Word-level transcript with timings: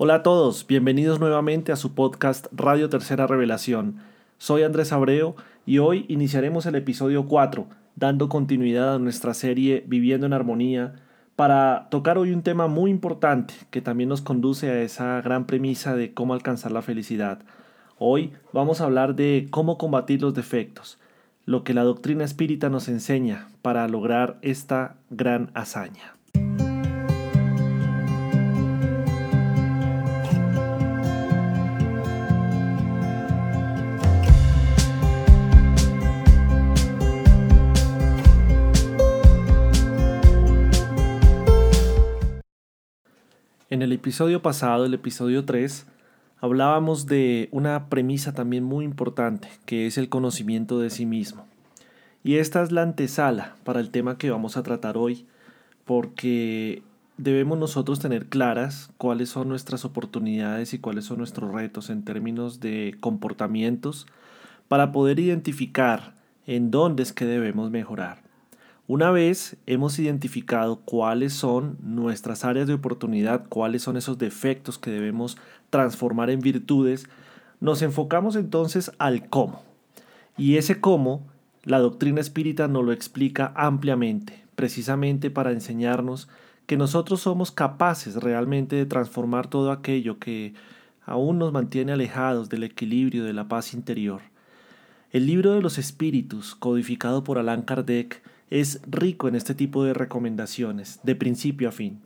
Hola 0.00 0.14
a 0.14 0.22
todos, 0.22 0.64
bienvenidos 0.64 1.18
nuevamente 1.18 1.72
a 1.72 1.76
su 1.76 1.92
podcast 1.96 2.46
Radio 2.52 2.88
Tercera 2.88 3.26
Revelación. 3.26 3.96
Soy 4.38 4.62
Andrés 4.62 4.92
Abreu 4.92 5.34
y 5.66 5.78
hoy 5.78 6.06
iniciaremos 6.06 6.66
el 6.66 6.76
episodio 6.76 7.26
4, 7.26 7.66
dando 7.96 8.28
continuidad 8.28 8.94
a 8.94 8.98
nuestra 9.00 9.34
serie 9.34 9.82
Viviendo 9.88 10.24
en 10.24 10.34
Armonía, 10.34 10.94
para 11.34 11.88
tocar 11.90 12.16
hoy 12.16 12.30
un 12.30 12.44
tema 12.44 12.68
muy 12.68 12.92
importante 12.92 13.54
que 13.72 13.82
también 13.82 14.08
nos 14.08 14.20
conduce 14.20 14.70
a 14.70 14.82
esa 14.82 15.20
gran 15.20 15.48
premisa 15.48 15.96
de 15.96 16.14
cómo 16.14 16.32
alcanzar 16.32 16.70
la 16.70 16.82
felicidad. 16.82 17.40
Hoy 17.98 18.34
vamos 18.52 18.80
a 18.80 18.84
hablar 18.84 19.16
de 19.16 19.48
cómo 19.50 19.78
combatir 19.78 20.22
los 20.22 20.32
defectos, 20.32 20.98
lo 21.44 21.64
que 21.64 21.74
la 21.74 21.82
doctrina 21.82 22.22
espírita 22.22 22.68
nos 22.68 22.86
enseña 22.86 23.48
para 23.62 23.88
lograr 23.88 24.38
esta 24.42 24.94
gran 25.10 25.50
hazaña. 25.54 26.17
En 43.78 43.82
el 43.82 43.92
episodio 43.92 44.42
pasado, 44.42 44.86
el 44.86 44.94
episodio 44.94 45.44
3, 45.44 45.86
hablábamos 46.40 47.06
de 47.06 47.48
una 47.52 47.88
premisa 47.88 48.34
también 48.34 48.64
muy 48.64 48.84
importante, 48.84 49.48
que 49.66 49.86
es 49.86 49.98
el 49.98 50.08
conocimiento 50.08 50.80
de 50.80 50.90
sí 50.90 51.06
mismo. 51.06 51.46
Y 52.24 52.38
esta 52.38 52.60
es 52.60 52.72
la 52.72 52.82
antesala 52.82 53.54
para 53.62 53.78
el 53.78 53.90
tema 53.90 54.18
que 54.18 54.32
vamos 54.32 54.56
a 54.56 54.64
tratar 54.64 54.98
hoy, 54.98 55.26
porque 55.84 56.82
debemos 57.18 57.56
nosotros 57.56 58.00
tener 58.00 58.26
claras 58.26 58.90
cuáles 58.98 59.28
son 59.28 59.48
nuestras 59.48 59.84
oportunidades 59.84 60.74
y 60.74 60.80
cuáles 60.80 61.04
son 61.04 61.18
nuestros 61.18 61.52
retos 61.52 61.88
en 61.88 62.02
términos 62.02 62.58
de 62.58 62.96
comportamientos 62.98 64.08
para 64.66 64.90
poder 64.90 65.20
identificar 65.20 66.16
en 66.48 66.72
dónde 66.72 67.04
es 67.04 67.12
que 67.12 67.26
debemos 67.26 67.70
mejorar. 67.70 68.27
Una 68.88 69.10
vez 69.10 69.58
hemos 69.66 69.98
identificado 69.98 70.76
cuáles 70.80 71.34
son 71.34 71.76
nuestras 71.82 72.46
áreas 72.46 72.66
de 72.66 72.72
oportunidad, 72.72 73.46
cuáles 73.50 73.82
son 73.82 73.98
esos 73.98 74.16
defectos 74.16 74.78
que 74.78 74.90
debemos 74.90 75.36
transformar 75.68 76.30
en 76.30 76.40
virtudes, 76.40 77.06
nos 77.60 77.82
enfocamos 77.82 78.34
entonces 78.34 78.90
al 78.96 79.28
cómo. 79.28 79.62
Y 80.38 80.56
ese 80.56 80.80
cómo, 80.80 81.26
la 81.64 81.80
doctrina 81.80 82.22
espírita 82.22 82.66
nos 82.66 82.82
lo 82.82 82.92
explica 82.92 83.52
ampliamente, 83.56 84.42
precisamente 84.54 85.30
para 85.30 85.52
enseñarnos 85.52 86.30
que 86.64 86.78
nosotros 86.78 87.20
somos 87.20 87.52
capaces 87.52 88.14
realmente 88.14 88.74
de 88.74 88.86
transformar 88.86 89.48
todo 89.48 89.70
aquello 89.70 90.18
que 90.18 90.54
aún 91.04 91.36
nos 91.38 91.52
mantiene 91.52 91.92
alejados 91.92 92.48
del 92.48 92.64
equilibrio 92.64 93.24
de 93.24 93.34
la 93.34 93.48
paz 93.48 93.74
interior. 93.74 94.22
El 95.10 95.26
libro 95.26 95.52
de 95.52 95.60
los 95.60 95.76
espíritus, 95.76 96.54
codificado 96.54 97.22
por 97.22 97.36
Allan 97.36 97.60
Kardec, 97.60 98.22
es 98.50 98.80
rico 98.86 99.28
en 99.28 99.34
este 99.34 99.54
tipo 99.54 99.84
de 99.84 99.94
recomendaciones, 99.94 101.00
de 101.02 101.14
principio 101.14 101.68
a 101.68 101.72
fin. 101.72 102.00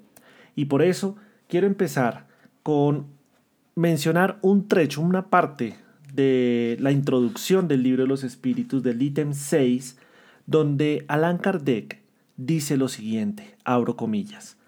Y 0.54 0.66
por 0.66 0.82
eso 0.82 1.16
quiero 1.48 1.66
empezar 1.66 2.26
con 2.62 3.06
mencionar 3.74 4.38
un 4.42 4.68
trecho, 4.68 5.00
una 5.00 5.30
parte 5.30 5.76
de 6.12 6.76
la 6.80 6.92
introducción 6.92 7.68
del 7.68 7.82
libro 7.82 8.02
de 8.02 8.08
los 8.08 8.24
espíritus 8.24 8.82
del 8.82 9.00
ítem 9.00 9.32
6, 9.32 9.98
donde 10.46 11.04
Allan 11.08 11.38
Kardec 11.38 12.02
dice 12.36 12.76
lo 12.76 12.88
siguiente, 12.88 13.56
abro 13.64 13.96
comillas, 13.96 14.58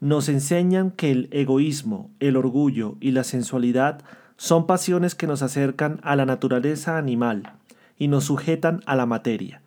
nos 0.00 0.28
enseñan 0.28 0.90
que 0.90 1.12
el 1.12 1.28
egoísmo, 1.30 2.10
el 2.18 2.36
orgullo 2.36 2.96
y 3.00 3.12
la 3.12 3.24
sensualidad 3.24 4.02
son 4.36 4.66
pasiones 4.66 5.14
que 5.14 5.28
nos 5.28 5.42
acercan 5.42 6.00
a 6.02 6.16
la 6.16 6.26
naturaleza 6.26 6.98
animal 6.98 7.54
y 7.96 8.08
nos 8.08 8.24
sujetan 8.24 8.80
a 8.84 8.96
la 8.96 9.06
materia 9.06 9.62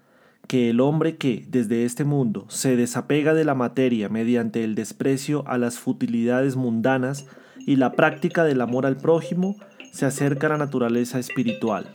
que 0.47 0.69
el 0.69 0.79
hombre 0.79 1.17
que, 1.17 1.45
desde 1.47 1.85
este 1.85 2.03
mundo, 2.03 2.45
se 2.49 2.75
desapega 2.75 3.33
de 3.33 3.45
la 3.45 3.55
materia 3.55 4.09
mediante 4.09 4.63
el 4.63 4.75
desprecio 4.75 5.43
a 5.47 5.57
las 5.57 5.79
futilidades 5.79 6.55
mundanas 6.55 7.25
y 7.59 7.75
la 7.77 7.93
práctica 7.93 8.43
del 8.43 8.61
amor 8.61 8.85
al 8.85 8.97
prójimo, 8.97 9.55
se 9.91 10.05
acerca 10.05 10.47
a 10.47 10.51
la 10.51 10.57
naturaleza 10.57 11.19
espiritual. 11.19 11.87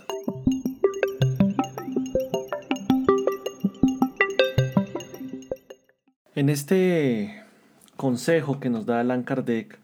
En 6.34 6.49
este 6.49 7.43
consejo 7.97 8.61
que 8.61 8.71
nos 8.71 8.87
da 8.87 9.00
Allan 9.00 9.25
Kardec, 9.25 9.80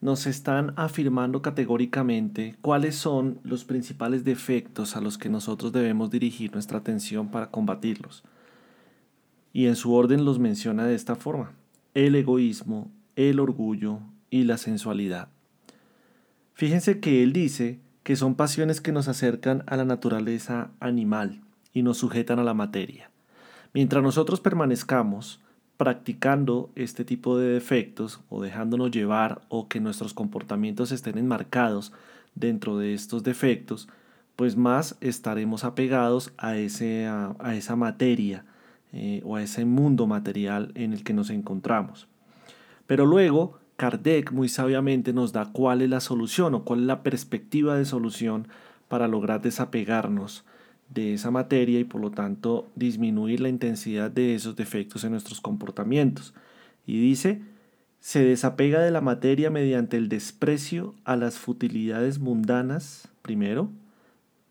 nos 0.00 0.26
están 0.26 0.72
afirmando 0.76 1.42
categóricamente 1.42 2.54
cuáles 2.60 2.94
son 2.94 3.40
los 3.42 3.64
principales 3.64 4.24
defectos 4.24 4.96
a 4.96 5.00
los 5.00 5.18
que 5.18 5.28
nosotros 5.28 5.72
debemos 5.72 6.10
dirigir 6.10 6.52
nuestra 6.52 6.78
atención 6.78 7.30
para 7.30 7.50
combatirlos. 7.50 8.22
Y 9.52 9.66
en 9.66 9.76
su 9.76 9.92
orden 9.92 10.24
los 10.24 10.38
menciona 10.38 10.86
de 10.86 10.94
esta 10.94 11.16
forma. 11.16 11.52
El 11.94 12.14
egoísmo, 12.14 12.92
el 13.16 13.40
orgullo 13.40 14.00
y 14.30 14.44
la 14.44 14.56
sensualidad. 14.56 15.28
Fíjense 16.54 17.00
que 17.00 17.22
él 17.22 17.32
dice 17.32 17.80
que 18.04 18.14
son 18.16 18.36
pasiones 18.36 18.80
que 18.80 18.92
nos 18.92 19.08
acercan 19.08 19.64
a 19.66 19.76
la 19.76 19.84
naturaleza 19.84 20.70
animal 20.80 21.40
y 21.72 21.82
nos 21.82 21.98
sujetan 21.98 22.38
a 22.38 22.44
la 22.44 22.54
materia. 22.54 23.10
Mientras 23.74 24.02
nosotros 24.02 24.40
permanezcamos 24.40 25.40
practicando 25.78 26.70
este 26.74 27.04
tipo 27.04 27.38
de 27.38 27.48
defectos 27.54 28.20
o 28.28 28.42
dejándonos 28.42 28.90
llevar 28.90 29.42
o 29.48 29.68
que 29.68 29.80
nuestros 29.80 30.12
comportamientos 30.12 30.92
estén 30.92 31.16
enmarcados 31.16 31.92
dentro 32.34 32.76
de 32.78 32.94
estos 32.94 33.22
defectos, 33.22 33.88
pues 34.34 34.56
más 34.56 34.96
estaremos 35.00 35.64
apegados 35.64 36.32
a, 36.36 36.56
ese, 36.56 37.06
a, 37.06 37.54
esa 37.54 37.76
materia 37.76 38.44
eh, 38.92 39.22
o 39.24 39.36
a 39.36 39.42
ese 39.42 39.64
mundo 39.64 40.06
material 40.08 40.72
en 40.74 40.92
el 40.92 41.04
que 41.04 41.14
nos 41.14 41.30
encontramos. 41.30 42.08
Pero 42.88 43.06
luego, 43.06 43.60
Kardec 43.76 44.32
muy 44.32 44.48
sabiamente 44.48 45.12
nos 45.12 45.32
da 45.32 45.46
cuál 45.52 45.82
es 45.82 45.90
la 45.90 46.00
solución 46.00 46.54
o 46.54 46.64
cuál 46.64 46.80
es 46.80 46.86
la 46.86 47.04
perspectiva 47.04 47.76
de 47.76 47.84
solución 47.84 48.48
para 48.88 49.06
lograr 49.06 49.42
desapegarnos 49.42 50.44
de 50.90 51.14
esa 51.14 51.30
materia 51.30 51.78
y 51.78 51.84
por 51.84 52.00
lo 52.00 52.10
tanto 52.10 52.68
disminuir 52.74 53.40
la 53.40 53.48
intensidad 53.48 54.10
de 54.10 54.34
esos 54.34 54.56
defectos 54.56 55.04
en 55.04 55.12
nuestros 55.12 55.40
comportamientos. 55.40 56.34
Y 56.86 57.00
dice, 57.00 57.42
se 58.00 58.24
desapega 58.24 58.80
de 58.80 58.90
la 58.90 59.00
materia 59.00 59.50
mediante 59.50 59.96
el 59.96 60.08
desprecio 60.08 60.94
a 61.04 61.16
las 61.16 61.38
futilidades 61.38 62.18
mundanas, 62.18 63.08
primero, 63.22 63.70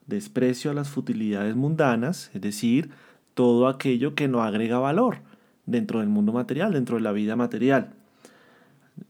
desprecio 0.06 0.72
a 0.72 0.74
las 0.74 0.90
futilidades 0.90 1.56
mundanas, 1.56 2.30
es 2.34 2.42
decir, 2.42 2.92
todo 3.34 3.68
aquello 3.68 4.16
que 4.16 4.28
no 4.28 4.44
agrega 4.44 4.80
valor 4.80 5.20
dentro 5.66 6.00
del 6.00 6.10
mundo 6.10 6.34
material, 6.34 6.74
dentro 6.74 6.96
de 6.96 7.04
la 7.04 7.12
vida 7.12 7.36
material. 7.36 7.94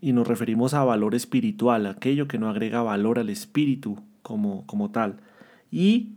Y 0.01 0.11
nos 0.11 0.27
referimos 0.27 0.73
a 0.73 0.83
valor 0.83 1.15
espiritual, 1.15 1.85
aquello 1.85 2.27
que 2.27 2.39
no 2.39 2.49
agrega 2.49 2.81
valor 2.81 3.19
al 3.19 3.29
espíritu 3.29 3.99
como, 4.21 4.65
como 4.65 4.91
tal. 4.91 5.17
Y 5.71 6.16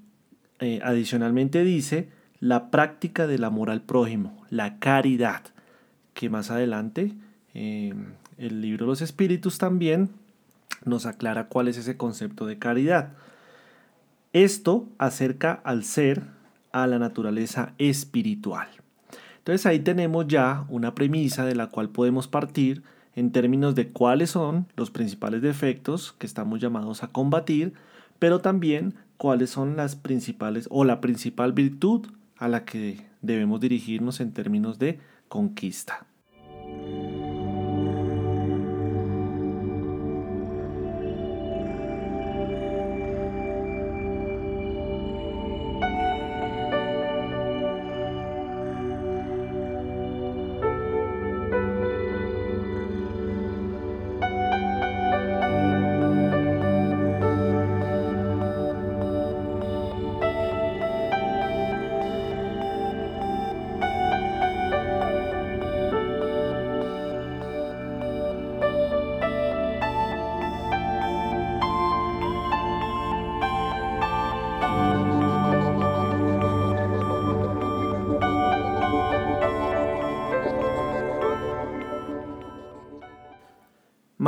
eh, 0.61 0.81
adicionalmente 0.83 1.65
dice 1.65 2.09
la 2.39 2.71
práctica 2.71 3.27
del 3.27 3.45
amor 3.45 3.71
al 3.71 3.83
prójimo, 3.83 4.45
la 4.51 4.79
caridad, 4.79 5.43
que 6.15 6.31
más 6.31 6.51
adelante 6.51 7.13
eh, 7.55 7.95
el 8.39 8.61
libro 8.61 8.87
los 8.87 9.03
espíritus 9.03 9.59
también 9.59 10.11
nos 10.85 11.07
aclara 11.07 11.49
cuál 11.49 11.69
es 11.69 11.77
ese 11.77 11.97
concepto 11.97 12.47
de 12.47 12.59
caridad. 12.59 13.13
Esto 14.33 14.89
acerca 14.99 15.61
al 15.65 15.85
ser 15.85 16.23
a 16.73 16.87
la 16.87 16.99
naturaleza 16.99 17.75
espiritual. 17.79 18.69
Entonces 19.39 19.67
ahí 19.67 19.81
tenemos 19.81 20.27
ya 20.29 20.65
una 20.69 20.95
premisa 20.95 21.45
de 21.45 21.55
la 21.55 21.67
cual 21.69 21.89
podemos 21.89 22.29
partir 22.29 22.83
en 23.15 23.33
términos 23.33 23.75
de 23.75 23.89
cuáles 23.89 24.31
son 24.31 24.67
los 24.77 24.91
principales 24.91 25.43
defectos 25.43 26.13
que 26.19 26.27
estamos 26.27 26.61
llamados 26.61 27.03
a 27.03 27.09
combatir, 27.09 27.75
pero 28.19 28.41
también 28.41 28.95
cuáles 29.21 29.51
son 29.51 29.77
las 29.77 29.97
principales 29.97 30.67
o 30.71 30.83
la 30.83 31.03
principal 31.03 31.53
virtud 31.53 32.07
a 32.39 32.49
la 32.49 32.65
que 32.65 33.05
debemos 33.21 33.61
dirigirnos 33.61 34.19
en 34.19 34.33
términos 34.33 34.79
de 34.79 34.99
conquista. 35.29 36.07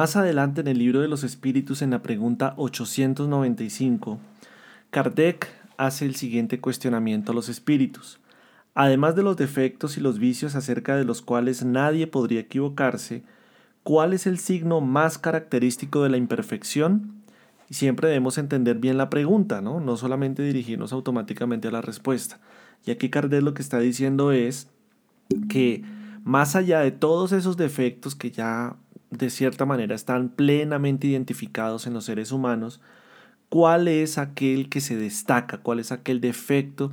Más 0.03 0.17
adelante 0.17 0.63
en 0.63 0.67
el 0.67 0.79
libro 0.79 1.01
de 1.01 1.07
los 1.07 1.23
espíritus, 1.23 1.81
en 1.81 1.91
la 1.91 2.03
pregunta 2.03 2.55
895, 2.57 4.19
Kardec 4.91 5.47
hace 5.77 6.07
el 6.07 6.17
siguiente 6.17 6.59
cuestionamiento 6.59 7.31
a 7.31 7.37
los 7.37 7.49
espíritus. 7.49 8.19
Además 8.75 9.15
de 9.15 9.23
los 9.23 9.37
defectos 9.37 9.97
y 9.97 10.01
los 10.01 10.19
vicios 10.19 10.57
acerca 10.57 10.97
de 10.97 11.05
los 11.05 11.23
cuales 11.23 11.65
nadie 11.65 12.09
podría 12.09 12.41
equivocarse, 12.41 13.23
¿cuál 13.85 14.13
es 14.13 14.27
el 14.27 14.41
signo 14.41 14.81
más 14.81 15.19
característico 15.19 16.03
de 16.03 16.09
la 16.09 16.17
imperfección? 16.17 17.23
Y 17.71 17.75
siempre 17.75 18.09
debemos 18.09 18.39
entender 18.39 18.79
bien 18.79 18.99
la 18.99 19.09
pregunta, 19.09 19.61
¿no? 19.61 19.79
No 19.79 19.97
solamente 19.97 20.43
dirigirnos 20.43 20.93
automáticamente 20.93 21.69
a 21.69 21.71
la 21.71 21.81
respuesta. 21.81 22.41
Y 22.85 22.91
aquí 22.91 23.09
Kardec 23.09 23.43
lo 23.43 23.55
que 23.55 23.63
está 23.63 23.79
diciendo 23.79 24.33
es 24.33 24.69
que 25.49 25.85
más 26.25 26.57
allá 26.57 26.81
de 26.81 26.91
todos 26.91 27.31
esos 27.31 27.57
defectos 27.57 28.17
que 28.17 28.33
ya 28.33 28.75
de 29.13 29.31
cierta 29.31 29.67
manera 29.67 29.95
están 29.95 30.31
plenamente 30.31 31.07
identificados 31.07 31.87
en 31.87 31.95
los 31.95 32.07
seres 32.07 32.33
humanos, 32.33 32.81
¿cuál 33.49 33.87
es 33.87 34.19
aquel 34.19 34.69
que 34.69 34.81
se 34.81 34.97
destaca? 34.97 35.59
¿Cuál 35.59 35.79
es 35.79 35.93
aquel 35.93 36.21
defecto 36.21 36.91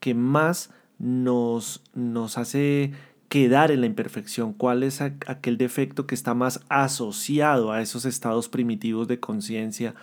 que 0.00 0.14
más 0.14 0.70
nos, 0.98 1.82
nos 1.94 2.36
hace 2.36 2.92
quedar 3.30 3.70
en 3.70 3.80
la 3.80 3.86
imperfección, 3.86 4.52
cuál 4.52 4.82
es 4.82 5.00
aquel 5.00 5.56
defecto 5.56 6.06
que 6.06 6.16
está 6.16 6.34
más 6.34 6.60
asociado 6.68 7.70
a 7.70 7.80
esos 7.80 8.04
estados 8.04 8.48
primitivos 8.48 9.06
de 9.06 9.20
conciencia 9.20 9.94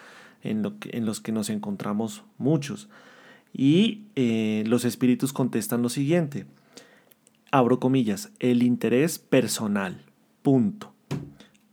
en, 0.44 0.64
lo 0.64 0.76
en, 0.86 1.06
los 1.06 1.20
que 1.20 1.34
nos 1.34 1.50
encontramos 1.50 2.24
muchos. 2.38 2.88
Y 3.54 4.06
eh, 4.16 4.64
los 4.66 4.86
espíritus 4.86 5.34
contestan 5.34 5.82
lo 5.82 5.90
siguiente, 5.90 6.46
abro 7.52 7.82
comillas, 7.82 8.32
el 8.40 8.64
interés 8.64 9.20
personal, 9.20 10.06
punto. 10.42 10.97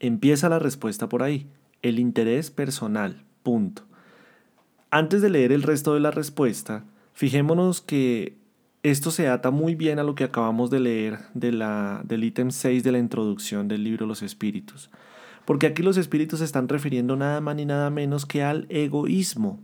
Empieza 0.04 0.50
la 0.50 0.58
respuesta 0.58 1.08
por 1.08 1.22
ahí, 1.22 1.46
el 1.80 1.98
interés 1.98 2.50
personal, 2.50 3.24
punto. 3.42 3.84
Antes 4.90 5.22
de 5.22 5.30
leer 5.30 5.50
el 5.50 5.62
resto 5.62 5.94
de 5.94 6.00
la 6.00 6.10
respuesta, 6.10 6.84
fijémonos 7.14 7.80
que 7.80 8.36
esto 8.82 9.10
se 9.10 9.28
ata 9.28 9.50
muy 9.50 9.74
bien 9.74 9.98
a 9.98 10.02
lo 10.02 10.14
que 10.14 10.24
acabamos 10.24 10.68
de 10.68 10.80
leer 10.80 11.20
del 11.32 12.22
ítem 12.22 12.50
6 12.50 12.84
de 12.84 12.92
la 12.92 12.98
introducción 12.98 13.66
del 13.66 13.82
libro 13.82 14.04
Los 14.04 14.20
Espíritus. 14.20 14.90
Porque 15.46 15.68
aquí 15.68 15.82
los 15.82 15.96
espíritus 15.96 16.40
se 16.40 16.44
están 16.44 16.68
refiriendo 16.68 17.16
nada 17.16 17.40
más 17.40 17.56
ni 17.56 17.64
nada 17.64 17.88
menos 17.88 18.26
que 18.26 18.42
al 18.42 18.66
egoísmo. 18.68 19.58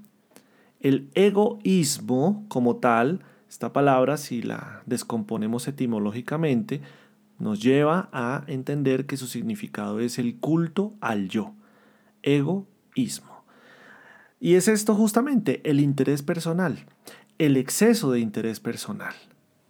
El 0.80 1.10
egoísmo 1.14 2.46
como 2.48 2.76
tal, 2.76 3.20
esta 3.46 3.74
palabra 3.74 4.16
si 4.16 4.40
la 4.40 4.82
descomponemos 4.86 5.68
etimológicamente, 5.68 6.80
nos 7.40 7.60
lleva 7.60 8.08
a 8.12 8.44
entender 8.46 9.06
que 9.06 9.16
su 9.16 9.26
significado 9.26 9.98
es 9.98 10.18
el 10.18 10.36
culto 10.36 10.94
al 11.00 11.28
yo. 11.28 11.54
Egoísmo. 12.22 13.44
Y 14.38 14.54
es 14.54 14.68
esto 14.68 14.94
justamente, 14.94 15.60
el 15.68 15.80
interés 15.80 16.22
personal 16.22 16.84
el 17.40 17.56
exceso 17.56 18.12
de 18.12 18.20
interés 18.20 18.60
personal. 18.60 19.14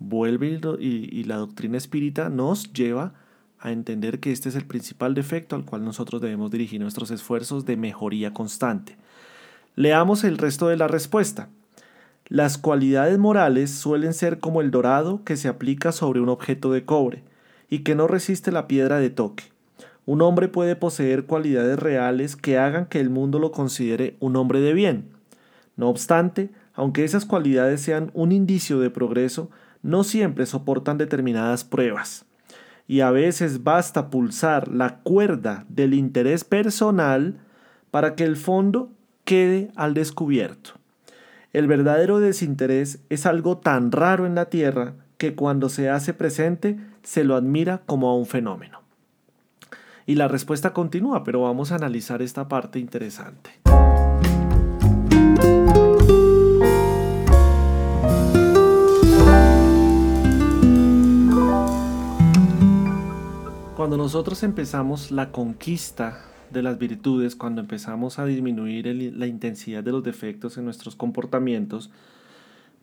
Vuelve 0.00 0.61
y, 0.81 1.22
la 1.22 1.37
doctrina 1.37 1.78
espírita 1.78 2.28
nos 2.28 2.72
lleva 2.72 3.14
a 3.61 3.70
entender 3.70 4.19
que 4.19 4.32
este 4.32 4.49
es 4.49 4.56
el 4.56 4.64
principal 4.64 5.14
defecto 5.14 5.55
al 5.55 5.64
cual 5.64 5.84
nosotros 5.84 6.20
debemos 6.20 6.50
dirigir 6.50 6.81
nuestros 6.81 7.12
esfuerzos 7.12 7.67
de 7.67 7.76
mejoría 7.76 8.34
constante. 8.34 8.96
Leamos 9.76 10.25
el 10.25 10.37
resto 10.37 10.67
de 10.67 10.78
la 10.78 10.88
respuesta. 10.88 11.49
Las 12.26 12.58
cualidades 12.58 13.20
morales 13.20 13.70
suelen 13.70 14.14
ser 14.14 14.40
como 14.40 14.62
el 14.62 14.72
dorado 14.72 15.22
que 15.22 15.37
se 15.37 15.46
aplica 15.46 15.93
sobre 15.93 16.20
un 16.20 16.28
objeto 16.28 16.72
de 16.72 16.84
cobre 16.84 17.22
y 17.70 17.78
que 17.78 17.94
no 17.94 18.06
resiste 18.08 18.52
la 18.52 18.67
piedra 18.67 18.99
de 18.99 19.08
toque. 19.08 19.44
Un 20.05 20.22
hombre 20.22 20.49
puede 20.49 20.76
poseer 20.76 21.25
cualidades 21.25 21.78
reales 21.78 22.34
que 22.34 22.58
hagan 22.58 22.87
que 22.87 23.00
el 23.00 23.11
mundo 23.11 23.38
lo 23.38 23.52
considere 23.52 24.17
un 24.19 24.37
hombre 24.37 24.61
de 24.61 24.75
bien. 24.75 25.08
No 25.76 25.88
obstante, 25.88 26.50
aunque 26.75 27.05
esas 27.05 27.25
cualidades 27.25 27.81
sean 27.81 28.11
un 28.12 28.32
indicio 28.32 28.81
de 28.81 28.90
progreso, 28.90 29.50
no 29.82 30.05
siempre 30.05 30.46
soportan 30.46 30.99
determinadas 30.99 31.64
pruebas. 31.64 32.26
Y 32.88 33.00
a 33.00 33.12
veces 33.12 33.62
basta 33.62 34.11
pulsar 34.11 34.69
la 34.69 34.99
cuerda 34.99 35.64
del 35.69 35.94
interés 35.94 36.43
personal 36.43 37.38
para 37.93 38.17
que 38.17 38.25
el 38.25 38.37
fondo 38.37 38.90
quede 39.25 39.70
al 39.76 39.94
descubierto. 39.94 40.72
El 41.52 41.67
verdadero 41.67 42.19
desinterés 42.19 43.00
es 43.11 43.26
algo 43.26 43.58
tan 43.58 43.93
raro 43.93 44.26
en 44.26 44.34
la 44.34 44.46
Tierra 44.46 44.94
que 45.19 45.34
cuando 45.34 45.69
se 45.69 45.88
hace 45.88 46.14
presente 46.14 46.78
se 47.02 47.25
lo 47.25 47.37
admira 47.37 47.82
como 47.87 48.08
a 48.08 48.17
un 48.17 48.26
fenómeno. 48.26 48.81
Y 50.06 50.17
la 50.17 50.29
respuesta 50.29 50.73
continúa, 50.73 51.25
pero 51.25 51.43
vamos 51.43 51.73
a 51.73 51.76
analizar 51.76 52.23
esta 52.23 52.49
parte 52.49 52.79
interesante. 52.79 53.50
Cuando 63.76 63.96
nosotros 63.96 64.43
empezamos 64.43 65.11
la 65.11 65.32
conquista 65.32 66.25
de 66.50 66.62
las 66.62 66.79
virtudes, 66.79 67.37
cuando 67.37 67.61
empezamos 67.61 68.19
a 68.19 68.26
disminuir 68.26 68.87
la 69.17 69.26
intensidad 69.26 69.82
de 69.82 69.93
los 69.93 70.03
defectos 70.03 70.58
en 70.58 70.64
nuestros 70.64 70.96
comportamientos, 70.96 71.91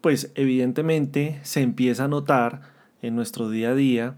pues 0.01 0.31
evidentemente 0.35 1.39
se 1.43 1.61
empieza 1.61 2.05
a 2.05 2.07
notar 2.07 2.76
en 3.01 3.15
nuestro 3.15 3.49
día 3.49 3.69
a 3.69 3.75
día 3.75 4.15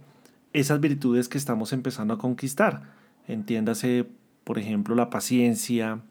esas 0.54 0.80
virtudes 0.80 1.30
que 1.30 1.38
estamos 1.38 1.74
empezando 1.74 2.14
a 2.14 2.18
conquistar. 2.18 2.82
Entiéndase, 3.28 4.08
por 4.44 4.58
ejemplo, 4.58 4.96
la 4.96 5.10
paciencia, 5.10 6.02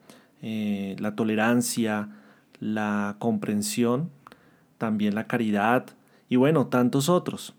eh, 0.41 0.95
la 0.99 1.15
tolerancia, 1.15 2.09
la 2.59 3.17
comprensión, 3.19 4.09
también 4.77 5.15
la 5.15 5.27
caridad 5.27 5.85
y 6.29 6.37
bueno, 6.37 6.67
tantos 6.67 7.09
otros. 7.09 7.53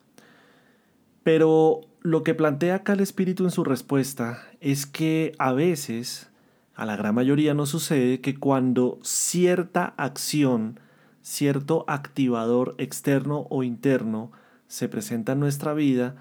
Pero 1.22 1.82
lo 2.00 2.22
que 2.22 2.34
plantea 2.34 2.76
acá 2.76 2.94
el 2.94 3.00
espíritu 3.00 3.44
en 3.44 3.50
su 3.50 3.64
respuesta 3.64 4.42
es 4.60 4.86
que 4.86 5.34
a 5.38 5.52
veces, 5.52 6.30
a 6.74 6.86
la 6.86 6.96
gran 6.96 7.14
mayoría 7.14 7.52
no 7.52 7.66
sucede 7.66 8.20
que 8.20 8.36
cuando 8.36 8.98
cierta 9.02 9.92
acción, 9.98 10.80
cierto 11.20 11.84
activador 11.88 12.74
externo 12.78 13.46
o 13.50 13.62
interno 13.62 14.32
se 14.70 14.88
presenta 14.88 15.32
en 15.32 15.40
nuestra 15.40 15.74
vida, 15.74 16.14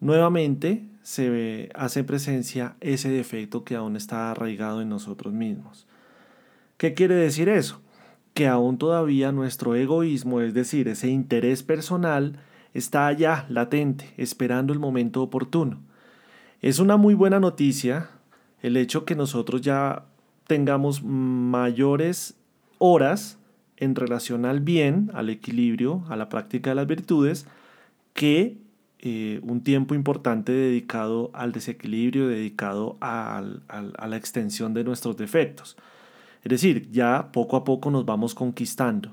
nuevamente 0.00 0.88
se 1.02 1.68
hace 1.74 2.04
presencia 2.04 2.74
ese 2.80 3.10
defecto 3.10 3.64
que 3.64 3.76
aún 3.76 3.96
está 3.96 4.30
arraigado 4.30 4.80
en 4.80 4.88
nosotros 4.88 5.34
mismos. 5.34 5.86
¿Qué 6.78 6.94
quiere 6.94 7.14
decir 7.14 7.50
eso? 7.50 7.82
Que 8.32 8.48
aún 8.48 8.78
todavía 8.78 9.30
nuestro 9.30 9.74
egoísmo, 9.74 10.40
es 10.40 10.54
decir, 10.54 10.88
ese 10.88 11.08
interés 11.08 11.62
personal, 11.62 12.40
está 12.72 13.08
allá, 13.08 13.44
latente, 13.50 14.14
esperando 14.16 14.72
el 14.72 14.78
momento 14.78 15.22
oportuno. 15.22 15.78
Es 16.62 16.78
una 16.78 16.96
muy 16.96 17.12
buena 17.12 17.40
noticia 17.40 18.08
el 18.62 18.78
hecho 18.78 19.04
que 19.04 19.14
nosotros 19.14 19.60
ya 19.60 20.06
tengamos 20.46 21.02
mayores 21.02 22.38
horas 22.78 23.38
en 23.76 23.94
relación 23.94 24.46
al 24.46 24.60
bien, 24.60 25.10
al 25.12 25.28
equilibrio, 25.28 26.04
a 26.08 26.16
la 26.16 26.30
práctica 26.30 26.70
de 26.70 26.76
las 26.76 26.86
virtudes, 26.86 27.46
que 28.16 28.58
eh, 28.98 29.38
un 29.44 29.60
tiempo 29.60 29.94
importante 29.94 30.50
dedicado 30.50 31.30
al 31.34 31.52
desequilibrio, 31.52 32.26
dedicado 32.26 32.96
a 33.00 33.44
la 33.70 34.16
extensión 34.16 34.74
de 34.74 34.82
nuestros 34.82 35.16
defectos. 35.16 35.76
Es 36.42 36.50
decir, 36.50 36.90
ya 36.90 37.30
poco 37.32 37.56
a 37.56 37.64
poco 37.64 37.90
nos 37.90 38.04
vamos 38.04 38.34
conquistando. 38.34 39.12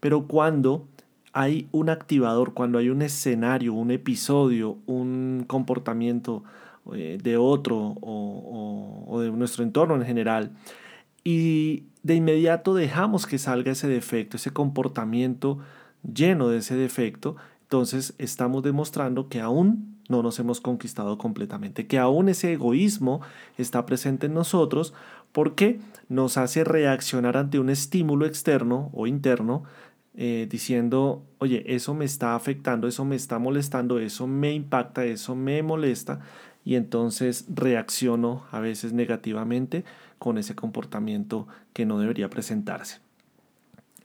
Pero 0.00 0.26
cuando 0.26 0.86
hay 1.32 1.68
un 1.72 1.90
activador, 1.90 2.54
cuando 2.54 2.78
hay 2.78 2.88
un 2.88 3.02
escenario, 3.02 3.74
un 3.74 3.90
episodio, 3.90 4.78
un 4.86 5.44
comportamiento 5.46 6.44
eh, 6.94 7.18
de 7.22 7.36
otro 7.36 7.96
o, 8.00 9.20
de 9.20 9.30
nuestro 9.32 9.64
entorno 9.64 9.96
en 9.96 10.04
general, 10.04 10.52
y 11.24 11.84
de 12.02 12.14
inmediato 12.14 12.74
dejamos 12.74 13.26
que 13.26 13.38
salga 13.38 13.72
ese 13.72 13.88
defecto, 13.88 14.36
ese 14.36 14.52
comportamiento 14.52 15.58
lleno 16.02 16.48
de 16.48 16.58
ese 16.58 16.76
defecto, 16.76 17.36
entonces 17.66 18.14
estamos 18.18 18.62
demostrando 18.62 19.28
que 19.28 19.40
aún 19.40 19.96
no 20.08 20.22
nos 20.22 20.38
hemos 20.38 20.60
conquistado 20.60 21.18
completamente, 21.18 21.88
que 21.88 21.98
aún 21.98 22.28
ese 22.28 22.52
egoísmo 22.52 23.22
está 23.58 23.84
presente 23.86 24.26
en 24.26 24.34
nosotros 24.34 24.94
porque 25.32 25.80
nos 26.08 26.36
hace 26.36 26.62
reaccionar 26.62 27.36
ante 27.36 27.58
un 27.58 27.68
estímulo 27.68 28.24
externo 28.24 28.90
o 28.92 29.08
interno 29.08 29.64
eh, 30.14 30.46
diciendo, 30.48 31.24
oye, 31.38 31.64
eso 31.66 31.92
me 31.92 32.04
está 32.04 32.36
afectando, 32.36 32.86
eso 32.86 33.04
me 33.04 33.16
está 33.16 33.40
molestando, 33.40 33.98
eso 33.98 34.28
me 34.28 34.52
impacta, 34.52 35.04
eso 35.04 35.34
me 35.34 35.60
molesta, 35.64 36.20
y 36.64 36.76
entonces 36.76 37.46
reacciono 37.52 38.44
a 38.52 38.60
veces 38.60 38.92
negativamente 38.92 39.84
con 40.18 40.38
ese 40.38 40.54
comportamiento 40.54 41.48
que 41.72 41.84
no 41.84 41.98
debería 41.98 42.30
presentarse. 42.30 43.00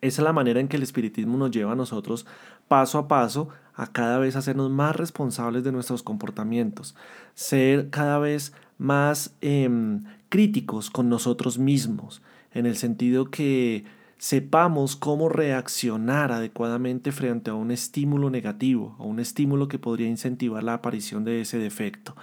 Esa 0.02 0.22
es 0.22 0.26
la 0.26 0.34
manera 0.34 0.60
en 0.60 0.68
que 0.68 0.78
el 0.78 0.84
espiritismo 0.84 1.38
nos 1.38 1.52
lleva 1.52 1.74
a 1.74 1.76
nosotros 1.76 2.26
paso 2.72 2.98
a 3.00 3.10
paso 3.10 3.50
a 3.76 3.88
cada 3.88 4.18
vez 4.18 4.38
hacernos 4.38 4.72
más 4.72 4.96
responsables 4.96 5.66
de 5.66 5.74
nuestros 5.74 6.04
comportamientos, 6.04 6.96
ser 7.34 7.90
cada 7.90 8.18
vez 8.18 8.54
más 8.78 9.36
em, 9.42 10.06
críticos 10.30 10.90
con 10.90 11.10
nosotros 11.10 11.58
mismos, 11.58 12.22
en 12.54 12.66
el 12.66 12.78
sentido 12.78 13.30
que 13.30 13.84
sepamos 14.18 14.96
cómo 14.96 15.28
reaccionar 15.28 16.32
adecuadamente 16.32 17.12
frente 17.12 17.52
a 17.52 17.56
un 17.56 17.72
estímulo 17.72 18.30
negativo, 18.30 18.96
a 19.00 19.04
un 19.04 19.20
estímulo 19.20 19.68
que 19.68 19.78
podría 19.78 20.08
incentivar 20.08 20.64
la 20.64 20.76
aparición 20.76 21.26
de 21.26 21.42
ese 21.42 21.58
defecto. 21.58 22.16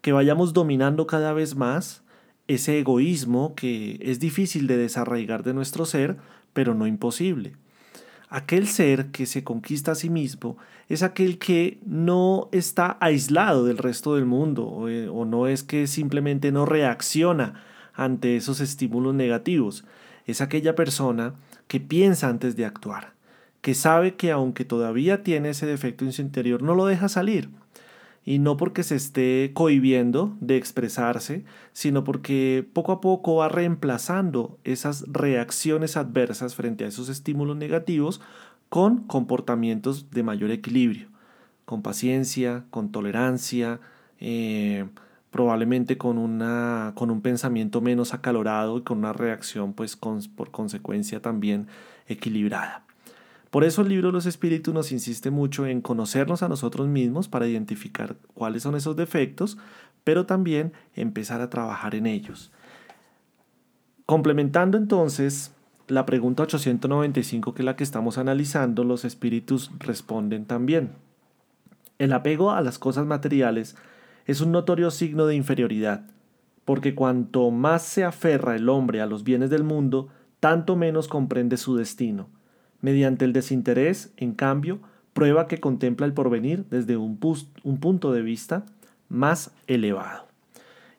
Que 0.00 0.12
vayamos 0.12 0.54
dominando 0.54 1.06
cada 1.06 1.34
vez 1.34 1.54
más 1.54 2.02
ese 2.48 2.78
egoísmo 2.78 3.54
que 3.54 3.98
es 4.00 4.20
difícil 4.20 4.66
de 4.68 4.78
desarraigar 4.78 5.42
de 5.42 5.52
nuestro 5.52 5.84
ser, 5.84 6.16
pero 6.54 6.72
no 6.72 6.86
imposible. 6.86 7.52
Aquel 8.34 8.66
ser 8.66 9.08
que 9.08 9.26
se 9.26 9.44
conquista 9.44 9.92
a 9.92 9.94
sí 9.94 10.08
mismo 10.08 10.56
es 10.88 11.02
aquel 11.02 11.38
que 11.38 11.78
no 11.84 12.48
está 12.50 12.96
aislado 12.98 13.66
del 13.66 13.76
resto 13.76 14.14
del 14.14 14.24
mundo 14.24 14.64
o, 14.64 14.88
eh, 14.88 15.06
no 15.06 15.46
es 15.48 15.62
que 15.62 15.86
simplemente 15.86 16.50
no 16.50 16.64
reacciona 16.64 17.62
ante 17.92 18.36
esos 18.36 18.60
estímulos 18.60 19.14
negativos. 19.14 19.84
Es 20.24 20.40
aquella 20.40 20.74
persona 20.74 21.34
que 21.68 21.78
piensa 21.78 22.30
antes 22.30 22.56
de 22.56 22.64
actuar, 22.64 23.12
que 23.60 23.74
sabe 23.74 24.14
que 24.14 24.30
aunque 24.30 24.64
todavía 24.64 25.22
tiene 25.22 25.50
ese 25.50 25.66
defecto 25.66 26.06
en 26.06 26.14
su 26.14 26.22
interior, 26.22 26.62
no 26.62 26.74
lo 26.74 26.86
deja 26.86 27.10
salir 27.10 27.50
y 28.24 28.38
no 28.38 28.56
porque 28.56 28.82
se 28.82 28.94
esté 28.94 29.50
cohibiendo 29.52 30.36
de 30.40 30.56
expresarse, 30.56 31.44
sino 31.72 32.04
porque 32.04 32.66
poco 32.72 32.92
a 32.92 33.00
poco 33.00 33.36
va 33.36 33.48
reemplazando 33.48 34.58
esas 34.64 35.04
reacciones 35.08 35.96
adversas 35.96 36.54
frente 36.54 36.84
a 36.84 36.88
esos 36.88 37.08
estímulos 37.08 37.56
negativos 37.56 38.20
con 38.68 38.98
comportamientos 39.06 40.10
de 40.10 40.22
mayor 40.22 40.50
equilibrio, 40.50 41.08
con 41.64 41.82
paciencia, 41.82 42.64
con 42.70 42.92
tolerancia, 42.92 43.80
eh, 44.20 44.86
probablemente 45.30 45.98
con, 45.98 46.18
una, 46.18 46.92
con 46.94 47.10
un 47.10 47.22
pensamiento 47.22 47.80
menos 47.80 48.14
acalorado 48.14 48.78
y 48.78 48.82
con 48.82 48.98
una 48.98 49.12
reacción 49.12 49.72
pues 49.72 49.96
por 49.96 50.50
consecuencia 50.50 51.20
también 51.20 51.66
equilibrada. 52.06 52.84
Por 53.52 53.64
eso 53.64 53.82
el 53.82 53.90
libro 53.90 54.08
de 54.08 54.12
los 54.14 54.24
espíritus 54.24 54.72
nos 54.72 54.92
insiste 54.92 55.30
mucho 55.30 55.66
en 55.66 55.82
conocernos 55.82 56.42
a 56.42 56.48
nosotros 56.48 56.88
mismos 56.88 57.28
para 57.28 57.46
identificar 57.46 58.16
cuáles 58.32 58.62
son 58.62 58.76
esos 58.76 58.96
defectos, 58.96 59.58
pero 60.04 60.24
también 60.24 60.72
empezar 60.94 61.42
a 61.42 61.50
trabajar 61.50 61.94
en 61.94 62.06
ellos. 62.06 62.50
Complementando 64.06 64.78
entonces 64.78 65.54
la 65.86 66.06
pregunta 66.06 66.44
895, 66.44 67.52
que 67.52 67.60
es 67.60 67.66
la 67.66 67.76
que 67.76 67.84
estamos 67.84 68.16
analizando, 68.16 68.84
los 68.84 69.04
espíritus 69.04 69.70
responden 69.80 70.46
también. 70.46 70.92
El 71.98 72.14
apego 72.14 72.52
a 72.52 72.62
las 72.62 72.78
cosas 72.78 73.04
materiales 73.04 73.76
es 74.24 74.40
un 74.40 74.50
notorio 74.50 74.90
signo 74.90 75.26
de 75.26 75.34
inferioridad, 75.34 76.06
porque 76.64 76.94
cuanto 76.94 77.50
más 77.50 77.82
se 77.82 78.02
aferra 78.02 78.56
el 78.56 78.70
hombre 78.70 79.02
a 79.02 79.06
los 79.06 79.24
bienes 79.24 79.50
del 79.50 79.62
mundo, 79.62 80.08
tanto 80.40 80.74
menos 80.74 81.06
comprende 81.06 81.58
su 81.58 81.76
destino 81.76 82.30
Mediante 82.82 83.24
el 83.24 83.32
desinterés, 83.32 84.12
en 84.18 84.34
cambio, 84.34 84.80
prueba 85.14 85.48
que 85.48 85.58
contempla 85.58 86.04
el 86.04 86.12
porvenir 86.12 86.66
desde 86.68 86.98
un, 86.98 87.18
un 87.62 87.80
punto 87.80 88.12
de 88.12 88.22
vista 88.22 88.66
más 89.08 89.52
elevado. 89.66 90.26